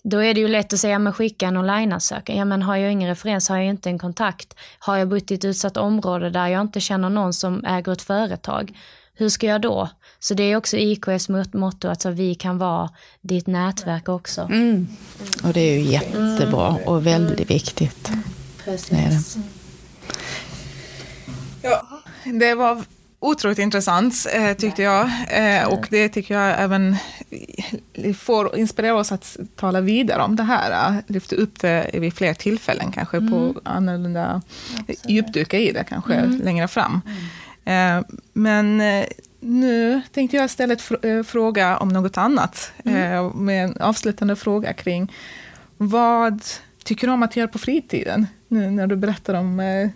då 0.03 0.23
är 0.23 0.33
det 0.33 0.39
ju 0.39 0.47
lätt 0.47 0.73
att 0.73 0.79
säga, 0.79 0.99
men 0.99 1.13
skicka 1.13 1.47
en 1.47 1.57
online-ansökan. 1.57 2.35
Ja, 2.37 2.45
men 2.45 2.61
har 2.61 2.75
jag 2.75 2.91
ingen 2.91 3.09
referens, 3.09 3.49
har 3.49 3.57
jag 3.57 3.65
inte 3.65 3.89
en 3.89 3.99
kontakt. 3.99 4.53
Har 4.79 4.97
jag 4.97 5.07
bott 5.07 5.31
i 5.31 5.33
ett 5.35 5.45
utsatt 5.45 5.77
område 5.77 6.29
där 6.29 6.47
jag 6.47 6.61
inte 6.61 6.79
känner 6.79 7.09
någon 7.09 7.33
som 7.33 7.65
äger 7.65 7.91
ett 7.91 8.01
företag. 8.01 8.71
Hur 9.15 9.29
ska 9.29 9.47
jag 9.47 9.61
då? 9.61 9.89
Så 10.19 10.33
det 10.33 10.43
är 10.43 10.55
också 10.55 10.77
IKS 10.77 11.29
mot- 11.29 11.53
motto, 11.53 11.89
alltså 11.89 12.09
vi 12.09 12.35
kan 12.35 12.57
vara 12.57 12.89
ditt 13.21 13.47
nätverk 13.47 14.09
också. 14.09 14.41
Mm. 14.41 14.87
Och 15.43 15.53
det 15.53 15.59
är 15.59 15.79
ju 15.79 15.91
jättebra 15.91 16.77
och 16.85 17.07
väldigt 17.07 17.49
viktigt. 17.51 18.09
Precis. 18.65 18.89
Det 18.89 18.95
är 18.95 19.09
det. 19.09 19.47
Ja, 21.61 21.87
det 22.39 22.55
var 22.55 22.83
otroligt 23.19 23.59
intressant 23.59 24.13
eh, 24.33 24.53
tyckte 24.53 24.81
jag. 24.81 25.09
Eh, 25.29 25.67
och 25.67 25.87
det 25.89 26.09
tycker 26.09 26.33
jag 26.39 26.61
även 26.61 26.95
får 28.17 28.55
inspirera 28.57 28.95
oss 28.95 29.11
att 29.11 29.37
tala 29.55 29.81
vidare 29.81 30.21
om 30.23 30.35
det 30.35 30.43
här. 30.43 30.89
eh, 30.89 30.99
Lyfta 31.07 31.35
upp 31.35 31.59
det 31.59 31.89
vid 31.93 32.13
fler 32.13 32.33
tillfällen 32.33 32.91
kanske 32.91 33.19
på 33.19 33.55
annorlunda, 33.63 34.41
djupdyka 35.07 35.57
i 35.59 35.71
det 35.71 35.83
kanske 35.83 36.25
längre 36.25 36.67
fram. 36.67 37.01
Eh, 37.05 37.13
men 38.33 38.81
eh, 38.81 39.05
nu 39.39 40.01
tänkte 40.11 40.37
jag 40.37 40.49
ställa 40.49 40.73
ett 40.73 40.81
fr- 40.81 41.17
eh, 41.17 41.23
fråga 41.23 41.77
om 41.77 41.89
något 41.89 42.17
annat. 42.17 42.71
Eh, 42.85 43.35
med 43.35 43.63
en 43.65 43.77
avslutande 43.77 44.35
fråga 44.35 44.73
kring 44.73 45.11
vad 45.77 46.43
tycker 46.83 47.07
du 47.07 47.13
om 47.13 47.23
att 47.23 47.35
göra 47.35 47.47
på 47.47 47.57
fritiden? 47.59 48.27
Nu 48.47 48.69
när 48.71 48.87
du 48.87 48.95
berättar 48.95 49.33
om 49.33 49.59
eh, 49.59 49.89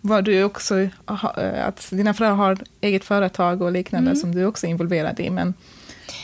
vad 0.00 0.24
du 0.24 0.44
också, 0.44 0.80
eh, 0.80 1.66
att 1.66 1.88
dina 1.90 2.14
föräldrar 2.14 2.36
har 2.36 2.58
eget 2.80 3.04
företag 3.04 3.62
och 3.62 3.72
liknande 3.72 4.16
som 4.16 4.34
du 4.34 4.46
också 4.46 4.66
är 4.66 4.70
involverad 4.70 5.20
i. 5.20 5.30
Men 5.30 5.54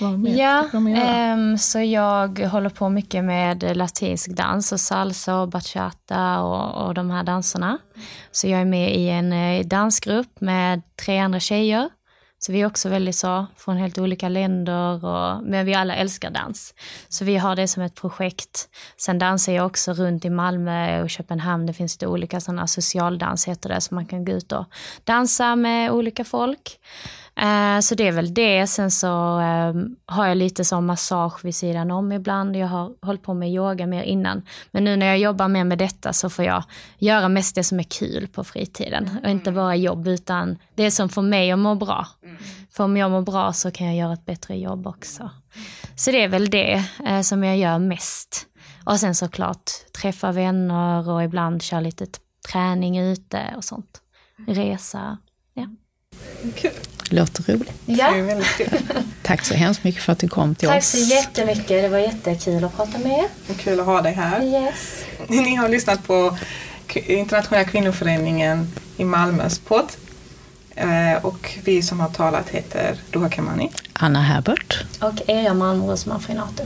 mer 0.09 0.37
Ja, 0.37 0.69
göra? 0.73 1.03
ehm, 1.03 1.59
så 1.59 1.81
jag 1.81 2.39
håller 2.39 2.71
på 2.71 2.89
mycket 2.89 3.25
med 3.25 3.77
latinsk 3.77 4.31
dans 4.31 4.73
och 4.73 4.81
salsa 4.81 5.41
och 5.41 5.49
bachata 5.49 6.41
och, 6.41 6.87
och 6.87 6.95
de 6.95 7.11
här 7.11 7.23
danserna. 7.25 7.79
Så 8.33 8.49
jag 8.49 8.61
är 8.61 8.65
med 8.65 8.97
i 8.97 9.09
en 9.09 9.33
eh, 9.33 9.67
dansgrupp 9.67 10.41
med 10.41 10.83
tre 11.05 11.19
andra 11.19 11.41
tjejer. 11.41 11.89
Så 12.43 12.53
vi 12.53 12.61
är 12.61 12.67
också 12.67 12.89
väldigt 12.89 13.17
så, 13.17 13.47
från 13.57 13.77
helt 13.77 13.99
olika 13.99 14.29
länder, 14.29 15.05
och, 15.05 15.43
men 15.45 15.67
vi 15.67 15.75
alla 15.75 15.95
älskar 15.95 16.31
dans. 16.31 16.75
Så 17.09 17.25
vi 17.25 17.37
har 17.37 17.57
det 17.57 17.69
som 17.69 17.83
ett 17.83 17.95
projekt. 17.95 18.69
Sen 18.97 19.19
dansar 19.19 19.53
jag 19.53 19.67
också 19.67 19.93
runt 19.93 20.25
i 20.25 20.31
Malmö 20.31 21.03
och 21.03 21.11
Köpenhamn. 21.11 21.67
Det 21.67 21.73
finns 21.73 21.95
lite 21.95 22.07
olika 22.07 22.41
sådana 22.41 22.67
socialdans 22.67 23.49
heter 23.49 23.69
det, 23.69 23.81
så 23.81 23.95
man 23.95 24.07
kan 24.07 24.25
gå 24.25 24.33
ut 24.33 24.53
och 24.53 24.65
dansa 25.05 25.57
med 25.57 25.91
olika 25.91 26.25
folk. 26.25 26.79
Eh, 27.41 27.81
så 27.81 27.95
det 27.95 28.09
är 28.09 28.13
väl 28.13 28.35
det. 28.35 28.67
Sen 28.67 28.91
så 28.91 29.41
eh, 29.41 29.75
har 30.07 30.27
jag 30.27 30.37
lite 30.37 30.65
som 30.65 30.87
massage 30.87 31.45
vid 31.45 31.55
sidan 31.55 31.91
om 31.91 32.13
ibland. 32.13 32.57
Jag 32.57 32.67
har 32.67 32.93
hållit 33.03 33.23
på 33.23 33.35
med 33.35 33.51
yoga 33.51 33.87
mer 33.87 34.03
innan. 34.03 34.43
Men 34.71 34.85
nu 34.85 34.97
när 34.97 35.07
jag 35.07 35.19
jobbar 35.19 35.49
mer 35.49 35.65
med 35.65 35.79
detta 35.79 36.13
så 36.13 36.31
får 36.31 36.45
jag 36.45 36.65
göra 36.99 37.29
mest 37.29 37.55
det 37.55 37.65
som 37.65 37.79
är 37.79 37.83
kul 37.83 38.29
på 38.29 38.45
fritiden. 38.45 39.11
Och 39.23 39.31
inte 39.31 39.53
bara 39.53 39.77
jobb 39.77 40.09
utan 40.09 40.59
det 40.75 40.91
som 40.91 41.09
får 41.09 41.23
mig 41.23 41.53
att 41.53 41.59
må 41.59 41.75
bra. 41.75 42.07
För 42.73 42.85
om 42.85 42.97
jag 42.97 43.11
mår 43.11 43.23
bra 43.23 43.53
så 43.53 43.71
kan 43.71 43.87
jag 43.87 43.97
göra 43.97 44.13
ett 44.13 44.27
bättre 44.27 44.57
jobb 44.57 44.87
också. 44.87 45.31
Så 45.97 46.11
det 46.11 46.25
är 46.25 46.29
väl 46.29 46.51
det 46.51 46.85
eh, 47.07 47.21
som 47.21 47.45
jag 47.45 47.57
gör 47.59 47.79
mest. 47.79 48.47
Och 48.85 49.01
sen 49.01 49.15
såklart 49.15 49.71
träffa 50.01 50.33
vänner 50.33 51.09
och 51.09 51.25
ibland 51.25 51.63
köra 51.63 51.81
lite 51.81 52.07
träning 52.53 52.99
ute 52.99 53.55
och 53.57 53.65
sånt. 53.65 54.01
Resa. 54.47 55.19
Ja. 56.63 56.71
Låter 57.11 57.53
roligt. 57.53 57.73
ja. 57.87 58.11
Det 58.13 58.19
är 58.19 58.23
väldigt 58.23 58.47
kul. 58.57 58.69
Tack 59.23 59.45
så 59.45 59.55
hemskt 59.55 59.85
mycket 59.85 60.03
för 60.03 60.13
att 60.13 60.19
du 60.19 60.29
kom 60.29 60.55
till 60.55 60.69
Tack 60.69 60.79
oss. 60.79 60.89
så 60.89 60.99
jättemycket. 60.99 61.69
Det 61.69 61.89
var 61.89 61.99
jättekul 61.99 62.65
att 62.65 62.77
prata 62.77 62.99
med 62.99 63.13
er. 63.19 63.55
Kul 63.55 63.81
att 63.81 63.87
ha 63.87 64.03
dig 64.03 64.13
här. 64.13 64.43
Yes. 64.45 65.05
Ni 65.29 65.55
har 65.55 65.69
lyssnat 65.69 66.07
på 66.07 66.37
Internationella 66.95 67.69
kvinnoföreningen 67.69 68.73
i 68.97 69.05
Malmös 69.05 69.59
podd. 69.59 69.93
Eh, 70.75 71.25
Och 71.25 71.59
vi 71.65 71.83
som 71.83 72.01
har 72.01 72.09
talat 72.09 72.49
heter 72.49 72.97
Doha 73.11 73.29
Kamani. 73.29 73.71
Anna 73.93 74.23
Herbert. 74.23 74.85
Och 75.01 75.23
Eja 75.27 75.55
Malmros 75.55 76.07
Manfrinato. 76.07 76.63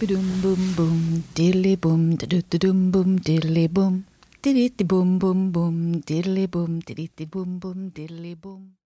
Dum 0.00 0.40
bum 0.42 0.74
bum 0.76 1.22
dilly 1.32 1.76
bum 1.76 2.16
dum 2.48 2.90
bum 2.90 3.20
dilly 3.20 3.68
bum 3.68 4.04
diddly 4.42 4.72
bum 4.90 5.18
bum 5.18 5.52
bum 5.52 6.00
dilly 6.08 6.46
bum 6.46 6.80
diddly 6.80 7.26
bum 7.32 7.58
bum 7.60 7.90
dilly 7.96 8.34
bum 8.34 8.79